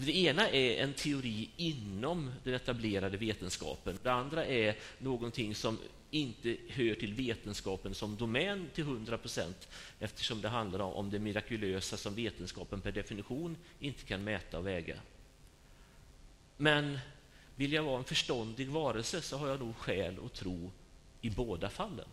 Det 0.00 0.16
ena 0.16 0.50
är 0.50 0.82
en 0.82 0.94
teori 0.94 1.50
inom 1.56 2.32
den 2.44 2.54
etablerade 2.54 3.16
vetenskapen. 3.16 3.98
Det 4.02 4.12
andra 4.12 4.46
är 4.46 4.76
någonting 4.98 5.54
som 5.54 5.78
inte 6.10 6.56
hör 6.68 6.94
till 6.94 7.14
vetenskapen 7.14 7.94
som 7.94 8.16
domän 8.16 8.70
till 8.74 8.84
100 8.84 9.18
procent 9.18 9.68
eftersom 10.00 10.40
det 10.40 10.48
handlar 10.48 10.80
om 10.80 11.10
det 11.10 11.18
mirakulösa 11.18 11.96
som 11.96 12.14
vetenskapen 12.14 12.80
per 12.80 12.92
definition 12.92 13.56
inte 13.80 14.04
kan 14.04 14.24
mäta 14.24 14.58
och 14.58 14.66
väga. 14.66 14.96
Men 16.56 16.98
vill 17.56 17.72
jag 17.72 17.82
vara 17.82 17.98
en 17.98 18.04
förståndig 18.04 18.68
varelse 18.68 19.22
så 19.22 19.36
har 19.36 19.48
jag 19.48 19.60
nog 19.60 19.76
skäl 19.76 20.16
att 20.26 20.34
tro 20.34 20.70
i 21.20 21.30
båda 21.30 21.70
fallen. 21.70 22.08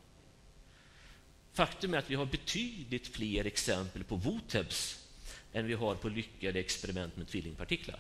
Faktum 1.53 1.93
är 1.93 1.97
att 1.97 2.09
vi 2.09 2.15
har 2.15 2.25
betydligt 2.25 3.07
fler 3.07 3.45
exempel 3.45 4.03
på 4.03 4.15
Wotebs 4.15 5.04
än 5.55 5.67
vi 5.67 5.73
har 5.73 5.95
på 5.95 6.09
lyckade 6.09 6.59
experiment 6.59 7.17
med 7.17 7.27
tvillingpartiklar. 7.27 7.99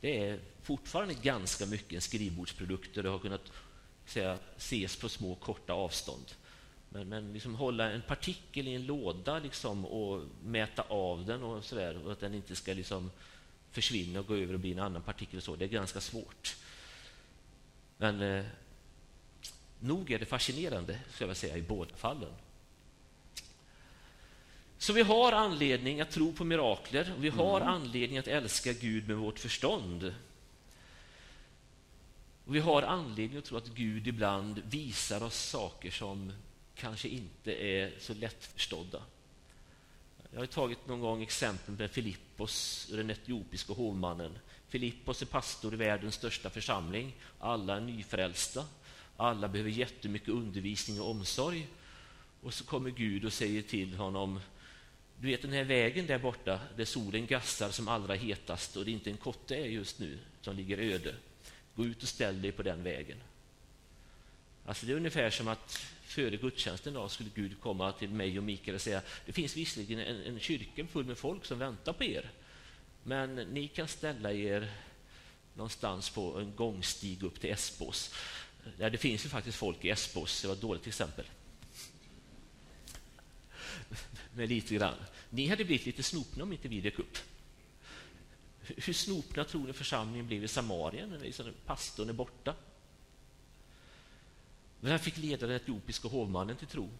Det 0.00 0.18
är 0.18 0.40
fortfarande 0.62 1.14
ganska 1.14 1.66
mycket 1.66 1.92
en 1.92 2.00
skrivbordsprodukt 2.00 2.94
det 2.94 3.08
har 3.08 3.18
kunnat 3.18 3.52
säga, 4.06 4.38
ses 4.56 4.96
på 4.96 5.08
små 5.08 5.34
korta 5.34 5.72
avstånd. 5.72 6.24
Men, 6.88 7.08
men 7.08 7.32
liksom 7.32 7.54
hålla 7.54 7.90
en 7.90 8.02
partikel 8.02 8.68
i 8.68 8.74
en 8.74 8.86
låda 8.86 9.38
liksom, 9.38 9.86
och 9.86 10.24
mäta 10.44 10.82
av 10.82 11.26
den 11.26 11.42
och 11.42 11.64
så 11.64 11.74
där, 11.74 12.06
och 12.06 12.12
att 12.12 12.20
den 12.20 12.34
inte 12.34 12.56
ska 12.56 12.74
liksom 12.74 13.10
försvinna 13.70 14.20
och 14.20 14.26
gå 14.26 14.36
över 14.36 14.54
och 14.54 14.60
bli 14.60 14.72
en 14.72 14.78
annan 14.78 15.02
partikel, 15.02 15.36
och 15.36 15.42
så, 15.42 15.56
det 15.56 15.64
är 15.64 15.68
ganska 15.68 16.00
svårt. 16.00 16.56
Men 17.96 18.20
eh, 18.20 18.44
nog 19.80 20.10
är 20.10 20.18
det 20.18 20.26
fascinerande, 20.26 20.98
ska 21.10 21.26
jag 21.26 21.36
säga, 21.36 21.56
i 21.56 21.62
båda 21.62 21.94
fallen. 21.96 22.32
Så 24.82 24.92
vi 24.92 25.02
har 25.02 25.32
anledning 25.32 26.00
att 26.00 26.10
tro 26.10 26.32
på 26.32 26.44
mirakler 26.44 27.12
och 27.16 27.24
vi 27.24 27.28
har 27.28 27.60
mm. 27.60 27.74
anledning 27.74 28.18
att 28.18 28.28
älska 28.28 28.72
Gud 28.72 29.08
med 29.08 29.16
vårt 29.16 29.38
förstånd. 29.38 30.14
Och 32.44 32.54
vi 32.54 32.60
har 32.60 32.82
anledning 32.82 33.38
att 33.38 33.44
tro 33.44 33.56
att 33.56 33.68
Gud 33.68 34.08
ibland 34.08 34.62
visar 34.64 35.22
oss 35.22 35.34
saker 35.34 35.90
som 35.90 36.32
kanske 36.74 37.08
inte 37.08 37.52
är 37.52 37.92
så 37.98 38.14
lättförstådda. 38.14 39.02
Jag 40.32 40.40
har 40.40 40.46
tagit 40.46 40.88
någon 40.88 41.00
gång 41.00 41.22
exempel 41.22 41.74
med 41.74 41.90
Filippos, 41.90 42.86
den 42.90 43.10
etiopiska 43.10 43.72
hovmannen. 43.72 44.38
Filippos 44.68 45.22
är 45.22 45.26
pastor 45.26 45.74
i 45.74 45.76
världens 45.76 46.14
största 46.14 46.50
församling. 46.50 47.16
Alla 47.38 47.76
är 47.76 47.80
nyfrälsta. 47.80 48.64
Alla 49.16 49.48
behöver 49.48 49.70
jättemycket 49.70 50.28
undervisning 50.28 51.00
och 51.00 51.10
omsorg. 51.10 51.68
Och 52.42 52.54
så 52.54 52.64
kommer 52.64 52.90
Gud 52.90 53.24
och 53.24 53.32
säger 53.32 53.62
till 53.62 53.94
honom 53.94 54.40
du 55.22 55.28
vet 55.28 55.42
den 55.42 55.52
här 55.52 55.64
vägen 55.64 56.06
där 56.06 56.18
borta 56.18 56.60
där 56.76 56.84
solen 56.84 57.26
gassar 57.26 57.70
som 57.70 57.88
allra 57.88 58.14
hetast 58.14 58.76
och 58.76 58.84
det 58.84 58.90
inte 58.90 59.10
en 59.10 59.16
kotte 59.16 59.56
är 59.56 59.66
just 59.66 59.98
nu 59.98 60.18
som 60.40 60.56
ligger 60.56 60.78
öde. 60.78 61.14
Gå 61.74 61.84
ut 61.84 62.02
och 62.02 62.08
ställ 62.08 62.42
dig 62.42 62.52
på 62.52 62.62
den 62.62 62.82
vägen. 62.82 63.16
Alltså 64.66 64.86
det 64.86 64.92
är 64.92 64.96
ungefär 64.96 65.30
som 65.30 65.48
att 65.48 65.72
före 66.02 66.36
gudstjänsten 66.36 66.94
då 66.94 67.08
skulle 67.08 67.30
Gud 67.34 67.60
komma 67.60 67.92
till 67.92 68.10
mig 68.10 68.38
och 68.38 68.44
Mikael 68.44 68.74
och 68.74 68.80
säga 68.80 69.02
det 69.26 69.32
finns 69.32 69.56
visserligen 69.56 69.98
en, 69.98 70.22
en 70.22 70.40
kyrka 70.40 70.86
full 70.86 71.04
med 71.04 71.18
folk 71.18 71.44
som 71.44 71.58
väntar 71.58 71.92
på 71.92 72.04
er 72.04 72.30
men 73.02 73.34
ni 73.34 73.68
kan 73.68 73.88
ställa 73.88 74.32
er 74.32 74.72
någonstans 75.54 76.10
på 76.10 76.40
en 76.40 76.56
gångstig 76.56 77.22
upp 77.22 77.40
till 77.40 77.50
Espos. 77.50 78.14
Ja, 78.78 78.90
det 78.90 78.98
finns 78.98 79.24
ju 79.24 79.28
faktiskt 79.28 79.58
folk 79.58 79.84
i 79.84 79.90
Espos, 79.90 80.42
det 80.42 80.48
var 80.48 80.54
ett 80.54 80.60
dåligt 80.60 80.86
exempel 80.86 81.24
med 84.34 84.48
lite 84.48 84.74
grann. 84.74 84.94
Ni 85.30 85.46
hade 85.46 85.64
blivit 85.64 85.86
lite 85.86 86.02
snopna 86.02 86.42
om 86.42 86.52
inte 86.52 86.68
vi 86.68 86.80
dök 86.80 86.98
upp. 86.98 87.18
Hur 88.60 88.92
snopna 88.92 89.44
tror 89.44 89.66
ni 89.66 89.72
församlingen 89.72 90.26
blev 90.26 90.44
i 90.44 90.48
Samarien 90.48 91.10
när 91.10 91.18
liksom 91.18 91.46
pastorn 91.66 92.08
är 92.08 92.12
borta? 92.12 92.54
Men 94.80 94.90
han 94.90 95.00
fick 95.00 95.16
leda 95.16 95.46
den 95.46 95.56
etiopiska 95.56 96.08
hovmannen 96.08 96.56
till 96.56 96.66
tro. 96.66 96.90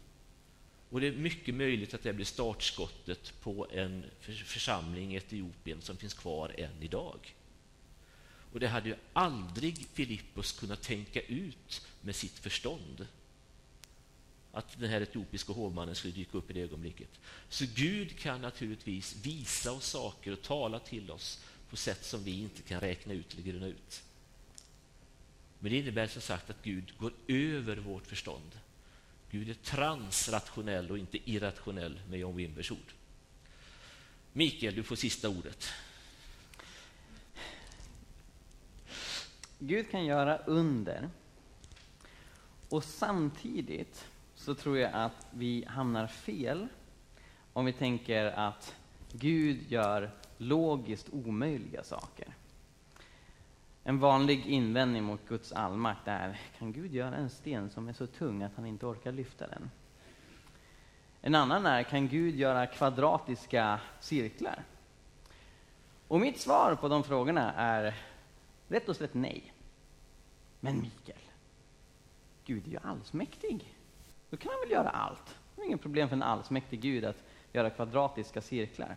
Och 0.91 1.01
det 1.01 1.07
är 1.07 1.13
mycket 1.13 1.55
möjligt 1.55 1.95
att 1.95 2.03
det 2.03 2.13
blir 2.13 2.25
startskottet 2.25 3.41
på 3.41 3.67
en 3.71 4.05
församling 4.21 5.15
i 5.15 5.17
Etiopien 5.17 5.83
som 5.83 5.97
finns 5.97 6.15
kvar 6.15 6.55
än 6.59 6.83
idag. 6.83 7.35
Och 8.53 8.61
det 8.61 8.69
hade 8.69 8.89
ju 8.89 8.97
aldrig 9.13 9.87
Filippos 9.93 10.53
kunnat 10.53 10.83
tänka 10.83 11.21
ut 11.21 11.87
med 12.01 12.17
sitt 12.17 12.39
förstånd 12.39 13.07
att 14.53 14.81
den 14.81 14.91
här 14.91 15.01
etiopiska 15.01 15.53
hovmannen 15.53 15.95
skulle 15.95 16.15
dyka 16.15 16.39
upp 16.39 16.51
i 16.51 16.53
det 16.53 16.61
ögonblicket. 16.61 17.09
Så 17.49 17.65
Gud 17.75 18.19
kan 18.19 18.41
naturligtvis 18.41 19.17
visa 19.23 19.73
oss 19.73 19.87
saker 19.87 20.33
och 20.33 20.43
tala 20.43 20.79
till 20.79 21.11
oss 21.11 21.45
på 21.71 21.77
sätt 21.77 22.05
som 22.05 22.25
vi 22.25 22.41
inte 22.41 22.63
kan 22.63 22.81
räkna 22.81 23.13
ut 23.13 23.33
eller 23.33 23.43
grunna 23.43 23.67
ut. 23.67 24.03
Men 25.59 25.73
det 25.73 25.79
innebär 25.79 26.07
som 26.07 26.23
sagt 26.23 26.51
att 26.51 26.63
Gud 26.63 26.93
går 26.99 27.13
över 27.29 27.77
vårt 27.77 28.07
förstånd. 28.07 28.59
Gud 29.31 29.51
är 29.51 29.55
transrationell 29.55 30.91
och 30.91 30.99
inte 30.99 31.31
irrationell 31.31 32.01
med 32.09 32.19
John 32.19 32.37
Wimbers 32.37 32.71
ord. 32.71 32.93
Mikael, 34.33 34.75
du 34.75 34.83
får 34.83 34.97
sista 34.97 35.29
ordet. 35.29 35.69
Gud 39.59 39.91
kan 39.91 40.05
göra 40.05 40.39
under 40.39 41.11
och 42.69 42.85
samtidigt 42.85 44.07
så 44.43 44.55
tror 44.55 44.79
jag 44.79 44.91
att 44.93 45.27
vi 45.31 45.65
hamnar 45.69 46.07
fel 46.07 46.69
om 47.53 47.65
vi 47.65 47.73
tänker 47.73 48.25
att 48.25 48.75
Gud 49.13 49.73
gör 49.73 50.11
logiskt 50.37 51.09
omöjliga 51.13 51.85
saker. 51.85 52.35
En 53.85 53.99
vanlig 53.99 54.47
invändning 54.47 55.05
mot 55.05 55.29
Guds 55.29 55.53
allmakt 55.53 56.09
är, 56.09 56.41
kan 56.59 56.73
Gud 56.73 56.95
göra 56.95 57.17
en 57.17 57.31
sten 57.31 57.71
som 57.71 57.89
är 57.89 57.93
så 57.93 58.07
tung 58.07 58.43
att 58.43 58.53
han 58.57 58.67
inte 58.67 58.87
orkar 58.87 59.13
lyfta 59.13 59.47
den? 59.47 59.71
En 61.21 61.35
annan 61.35 61.67
är, 61.67 61.83
kan 61.83 62.09
Gud 62.09 62.35
göra 62.35 62.67
kvadratiska 62.67 63.81
cirklar? 64.01 64.65
Och 66.09 66.21
mitt 66.21 66.41
svar 66.41 66.75
på 66.75 66.89
de 66.89 67.05
frågorna 67.05 67.53
är 67.53 67.95
rätt 68.69 68.89
och 68.89 68.97
slätt 68.97 69.15
nej. 69.15 69.53
Men 70.61 70.81
Mikael, 70.81 71.19
Gud 72.45 72.67
är 72.67 72.71
ju 72.71 72.79
allsmäktig. 72.83 73.72
Då 74.33 74.39
kan 74.39 74.53
han 74.53 74.61
väl 74.61 74.71
göra 74.71 74.89
allt. 74.89 75.37
Det 75.57 75.63
är 75.63 75.67
inget 75.67 75.83
problem 75.83 76.09
för 76.09 76.17
en 76.17 76.23
allsmäktig 76.23 76.81
Gud 76.81 77.05
att 77.05 77.25
göra 77.53 77.71
kvadratiska 77.71 78.41
cirklar. 78.41 78.97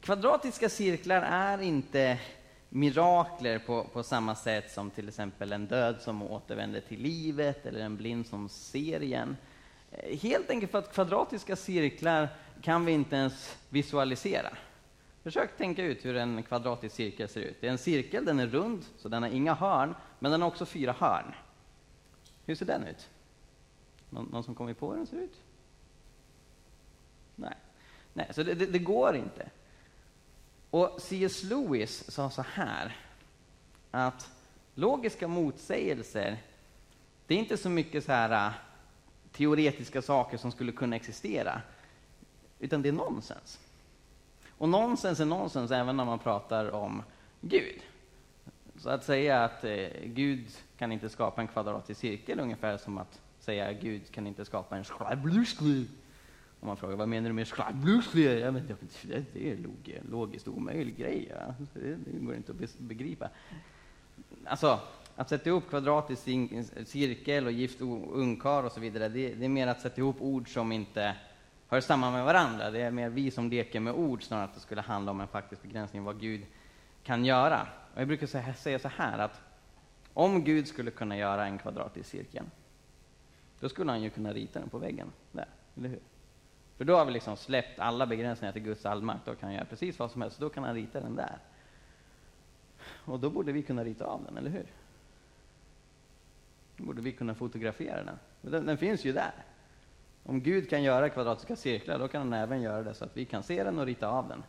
Kvadratiska 0.00 0.68
cirklar 0.68 1.22
är 1.22 1.62
inte 1.62 2.18
mirakler 2.68 3.58
på, 3.58 3.84
på 3.84 4.02
samma 4.02 4.34
sätt 4.34 4.72
som 4.72 4.90
till 4.90 5.08
exempel 5.08 5.52
en 5.52 5.66
död 5.66 5.96
som 6.00 6.22
återvänder 6.22 6.80
till 6.80 7.00
livet 7.00 7.66
eller 7.66 7.80
en 7.80 7.96
blind 7.96 8.26
som 8.26 8.48
ser 8.48 9.02
igen. 9.02 9.36
Helt 10.20 10.50
enkelt 10.50 10.72
för 10.72 10.78
att 10.78 10.94
kvadratiska 10.94 11.56
cirklar 11.56 12.28
kan 12.62 12.84
vi 12.84 12.92
inte 12.92 13.16
ens 13.16 13.56
visualisera. 13.68 14.56
Försök 15.22 15.56
tänka 15.56 15.82
ut 15.82 16.04
hur 16.04 16.16
en 16.16 16.42
kvadratisk 16.42 16.94
cirkel 16.94 17.28
ser 17.28 17.40
ut. 17.40 17.60
Det 17.60 17.66
är 17.66 17.70
en 17.70 17.78
cirkel, 17.78 18.24
den 18.24 18.40
är 18.40 18.46
rund, 18.46 18.84
så 18.98 19.08
den 19.08 19.22
har 19.22 19.30
inga 19.30 19.54
hörn, 19.54 19.94
men 20.18 20.32
den 20.32 20.42
har 20.42 20.48
också 20.48 20.66
fyra 20.66 20.94
hörn. 20.98 21.34
Hur 22.46 22.54
ser 22.54 22.66
den 22.66 22.86
ut? 22.86 23.08
Någon, 24.10 24.28
någon 24.32 24.44
som 24.44 24.54
kommer 24.54 24.74
på 24.74 24.90
hur 24.90 24.96
den 24.96 25.06
ser 25.06 25.16
ut? 25.16 25.40
Nej, 27.36 27.54
Nej 28.12 28.28
så 28.30 28.42
det, 28.42 28.54
det, 28.54 28.66
det 28.66 28.78
går 28.78 29.16
inte. 29.16 29.50
Och 30.70 30.96
C.S. 30.98 31.42
Lewis 31.42 32.10
sa 32.10 32.30
så 32.30 32.42
här, 32.42 32.96
att 33.90 34.30
logiska 34.74 35.28
motsägelser, 35.28 36.38
det 37.26 37.34
är 37.34 37.38
inte 37.38 37.56
så 37.56 37.70
mycket 37.70 38.04
så 38.04 38.12
här 38.12 38.46
äh, 38.46 38.52
teoretiska 39.32 40.02
saker 40.02 40.36
som 40.36 40.52
skulle 40.52 40.72
kunna 40.72 40.96
existera, 40.96 41.62
utan 42.58 42.82
det 42.82 42.88
är 42.88 42.92
nonsens. 42.92 43.60
Och 44.58 44.68
nonsens 44.68 45.20
är 45.20 45.24
nonsens 45.24 45.70
även 45.70 45.96
när 45.96 46.04
man 46.04 46.18
pratar 46.18 46.70
om 46.70 47.02
Gud. 47.40 47.82
Så 48.76 48.90
att 48.90 49.04
säga 49.04 49.44
att 49.44 49.64
eh, 49.64 49.88
Gud 50.04 50.46
kan 50.78 50.92
inte 50.92 51.08
skapa 51.08 51.40
en 51.40 51.48
kvadratisk 51.48 52.00
cirkel 52.00 52.40
ungefär 52.40 52.76
som 52.76 52.98
att 52.98 53.20
säga 53.44 53.72
Gud 53.72 54.12
kan 54.12 54.26
inte 54.26 54.44
skapa 54.44 54.76
en 54.76 54.84
sklabluskli. 54.84 55.86
Om 56.60 56.68
man 56.68 56.76
frågar 56.76 56.96
vad 56.96 57.08
menar 57.08 57.28
du 57.28 57.34
med 57.34 57.46
sklabluskli? 57.46 58.40
Ja, 58.40 58.50
men 58.50 58.76
det 59.32 59.50
är 59.50 59.56
log, 59.56 60.00
logiskt 60.10 60.48
omöjlig 60.48 60.96
grej. 60.96 61.28
Ja. 61.30 61.54
Det, 61.74 61.96
det 61.96 62.18
går 62.18 62.34
inte 62.34 62.52
att 62.52 62.78
begripa. 62.78 63.28
Alltså, 64.44 64.80
att 65.16 65.28
sätta 65.28 65.50
ihop 65.50 65.68
kvadratisk 65.68 66.22
cirkel 66.86 67.46
och 67.46 67.52
gift 67.52 67.80
ungkar 67.80 68.62
och 68.62 68.72
så 68.72 68.80
vidare, 68.80 69.08
det, 69.08 69.34
det, 69.34 69.44
är 69.44 69.48
mer 69.48 69.66
att 69.66 69.80
sätta 69.80 70.00
ihop 70.00 70.16
ord 70.20 70.52
som 70.52 70.72
inte 70.72 71.16
hör 71.68 71.80
samman 71.80 72.12
med 72.12 72.24
varandra. 72.24 72.70
Det 72.70 72.80
är 72.80 72.90
mer 72.90 73.08
vi 73.08 73.30
som 73.30 73.50
leker 73.50 73.80
med 73.80 73.92
ord 73.92 74.22
snarare 74.22 74.44
än 74.44 74.48
att 74.48 74.54
det 74.54 74.60
skulle 74.60 74.80
handla 74.80 75.10
om 75.10 75.20
en 75.20 75.28
faktisk 75.28 75.62
begränsning 75.62 76.00
av 76.00 76.06
vad 76.06 76.20
Gud 76.20 76.46
kan 77.02 77.24
göra. 77.24 77.66
Och 77.94 78.00
jag 78.00 78.08
brukar 78.08 78.52
säga 78.52 78.78
så 78.78 78.88
här 78.88 79.18
att 79.18 79.40
om 80.14 80.44
Gud 80.44 80.68
skulle 80.68 80.90
kunna 80.90 81.16
göra 81.18 81.46
en 81.46 81.58
kvadratisk 81.58 82.10
cirkel, 82.10 82.44
då 83.60 83.68
skulle 83.68 83.90
han 83.90 84.02
ju 84.02 84.10
kunna 84.10 84.32
rita 84.32 84.60
den 84.60 84.68
på 84.68 84.78
väggen 84.78 85.12
där, 85.32 85.48
eller 85.76 85.88
hur? 85.88 86.00
För 86.76 86.84
då 86.84 86.96
har 86.96 87.04
vi 87.04 87.12
liksom 87.12 87.36
släppt 87.36 87.78
alla 87.78 88.06
begränsningar 88.06 88.52
till 88.52 88.62
Guds 88.62 88.86
allmakt, 88.86 89.26
då 89.26 89.34
kan 89.34 89.46
han 89.46 89.54
göra 89.54 89.64
precis 89.64 89.98
vad 89.98 90.10
som 90.10 90.22
helst, 90.22 90.40
då 90.40 90.48
kan 90.48 90.64
han 90.64 90.74
rita 90.74 91.00
den 91.00 91.16
där. 91.16 91.38
Och 93.04 93.20
då 93.20 93.30
borde 93.30 93.52
vi 93.52 93.62
kunna 93.62 93.84
rita 93.84 94.04
av 94.04 94.24
den, 94.24 94.36
eller 94.36 94.50
hur? 94.50 94.66
Då 96.76 96.84
borde 96.84 97.02
vi 97.02 97.12
kunna 97.12 97.34
fotografera 97.34 98.04
den. 98.04 98.18
Den, 98.42 98.66
den 98.66 98.78
finns 98.78 99.04
ju 99.04 99.12
där. 99.12 99.32
Om 100.22 100.40
Gud 100.40 100.70
kan 100.70 100.82
göra 100.82 101.08
kvadratiska 101.08 101.56
cirklar, 101.56 101.98
då 101.98 102.08
kan 102.08 102.20
han 102.20 102.32
även 102.32 102.62
göra 102.62 102.82
det 102.82 102.94
så 102.94 103.04
att 103.04 103.16
vi 103.16 103.24
kan 103.24 103.42
se 103.42 103.64
den 103.64 103.78
och 103.78 103.86
rita 103.86 104.08
av 104.08 104.28
den. 104.28 104.42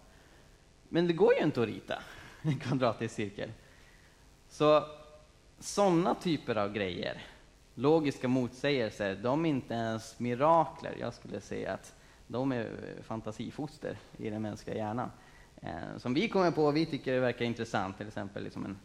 Men 0.89 1.07
det 1.07 1.13
går 1.13 1.33
ju 1.33 1.43
inte 1.43 1.61
att 1.61 1.67
rita 1.67 2.03
en 2.41 2.59
kvadratisk 2.59 3.15
cirkel. 3.15 3.51
Så 4.49 4.83
sådana 5.59 6.15
typer 6.15 6.55
av 6.55 6.73
grejer, 6.73 7.21
logiska 7.75 8.27
motsägelser, 8.27 9.15
de 9.15 9.45
är 9.45 9.49
inte 9.49 9.73
ens 9.73 10.19
mirakler. 10.19 10.95
Jag 10.99 11.13
skulle 11.13 11.41
säga 11.41 11.73
att 11.73 11.95
de 12.27 12.51
är 12.51 12.69
fantasifoster 13.01 13.97
i 14.17 14.29
den 14.29 14.41
mänskliga 14.41 14.77
hjärnan. 14.77 15.11
Eh, 15.61 15.97
som 15.97 16.13
vi 16.13 16.29
kommer 16.29 16.51
på, 16.51 16.71
vi 16.71 16.85
tycker 16.85 17.13
det 17.13 17.19
verkar 17.19 17.45
intressant, 17.45 17.97
till 17.97 18.07
exempel 18.07 18.43
liksom 18.43 18.65
en 18.65 18.77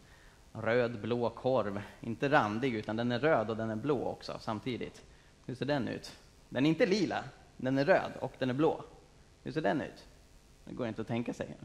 röd-blå 0.61 1.29
korv. 1.29 1.81
Inte 2.01 2.29
randig, 2.29 2.75
utan 2.75 2.95
den 2.95 3.11
är 3.11 3.19
röd 3.19 3.49
och 3.49 3.57
den 3.57 3.69
är 3.69 3.75
blå 3.75 4.05
också 4.05 4.37
samtidigt. 4.39 5.01
Hur 5.45 5.55
ser 5.55 5.65
den 5.65 5.87
ut? 5.87 6.11
Den 6.49 6.65
är 6.65 6.69
inte 6.69 6.85
lila, 6.85 7.23
den 7.57 7.77
är 7.77 7.85
röd 7.85 8.11
och 8.19 8.33
den 8.39 8.49
är 8.49 8.53
blå. 8.53 8.83
Hur 9.43 9.51
ser 9.51 9.61
den 9.61 9.81
ut? 9.81 10.07
Det 10.65 10.73
går 10.73 10.87
inte 10.87 11.01
att 11.01 11.07
tänka 11.07 11.33
sig. 11.33 11.55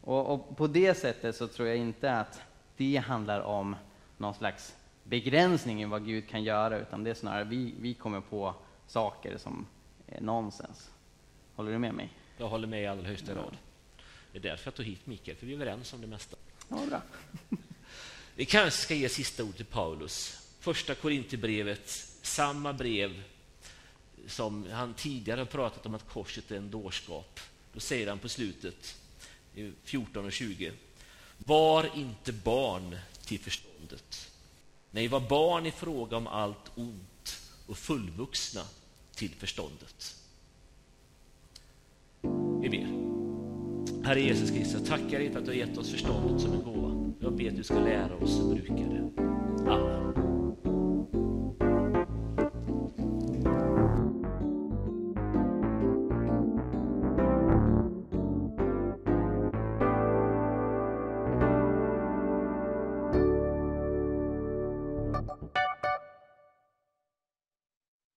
Och, 0.00 0.26
och, 0.26 0.56
på 0.56 0.66
det 0.66 0.94
sättet 0.94 1.36
så 1.36 1.46
tror 1.46 1.68
jag 1.68 1.76
inte 1.76 2.12
att 2.12 2.42
det 2.76 2.96
handlar 2.96 3.40
om 3.40 3.76
någon 4.16 4.34
slags 4.34 4.76
begränsning 5.08 5.82
i 5.82 5.84
vad 5.84 6.06
Gud 6.06 6.28
kan 6.28 6.44
göra, 6.44 6.78
utan 6.78 7.04
det 7.04 7.10
är 7.10 7.14
snarare 7.14 7.44
vi, 7.44 7.74
vi 7.80 7.94
kommer 7.94 8.20
på 8.20 8.54
saker 8.86 9.38
som 9.38 9.66
är 10.06 10.20
nonsens. 10.20 10.90
Håller 11.54 11.72
du 11.72 11.78
med 11.78 11.94
mig? 11.94 12.12
Jag 12.38 12.48
håller 12.48 12.66
med 12.66 12.82
i 12.82 12.86
allra 12.86 13.08
högsta 13.08 13.34
grad. 13.34 13.56
Det 14.32 14.38
är 14.38 14.42
därför 14.42 14.66
jag 14.66 14.74
tog 14.74 14.86
hit 14.86 15.06
Mikael, 15.06 15.36
för 15.36 15.46
vi 15.46 15.52
är 15.52 15.56
överens 15.56 15.92
om 15.92 16.00
det 16.00 16.06
mesta. 16.06 16.36
Ja, 16.68 16.78
bra. 16.88 17.02
Vi 18.34 18.44
kanske 18.44 18.80
ska 18.80 18.94
ge 18.94 19.08
sista 19.08 19.44
ord 19.44 19.56
till 19.56 19.64
Paulus. 19.64 20.42
Första 20.60 20.94
Korinthierbrevet, 20.94 21.88
samma 22.22 22.72
brev 22.72 23.22
som 24.26 24.66
han 24.70 24.94
tidigare 24.94 25.40
har 25.40 25.46
pratat 25.46 25.86
om 25.86 25.94
att 25.94 26.08
korset 26.08 26.50
är 26.50 26.56
en 26.56 26.70
dårskap. 26.70 27.40
Då 27.72 27.80
säger 27.80 28.08
han 28.08 28.18
på 28.18 28.28
slutet, 28.28 28.96
14 29.84 30.24
och 30.24 30.32
20. 30.32 30.72
Var 31.38 31.90
inte 31.94 32.32
barn 32.32 32.98
till 33.24 33.40
förståndet 33.40 34.30
när 34.96 35.02
vi 35.02 35.08
var 35.08 35.20
barn 35.20 35.66
i 35.66 35.70
fråga 35.70 36.16
om 36.16 36.26
allt 36.26 36.72
ont 36.74 37.36
och 37.66 37.76
fullvuxna 37.76 38.60
till 39.14 39.30
förståndet. 39.30 40.16
Vi 42.60 42.68
ber. 42.68 44.06
Herre 44.06 44.20
Jesus 44.20 44.50
Kristus, 44.50 44.72
jag 44.72 44.86
tackar 44.86 45.18
dig 45.18 45.32
för 45.32 45.38
att 45.38 45.44
du 45.44 45.50
har 45.50 45.56
gett 45.56 45.78
oss 45.78 45.90
förståndet 45.90 46.40
som 46.40 46.52
en 46.52 46.62
gåva. 46.62 47.12
Jag 47.20 47.36
ber 47.36 47.48
att 47.48 47.56
du 47.56 47.62
ska 47.62 47.78
lära 47.78 48.16
oss 48.16 48.40
att 48.40 48.50
bruka 48.50 48.74
det. 48.74 49.22
Amen. 49.70 50.35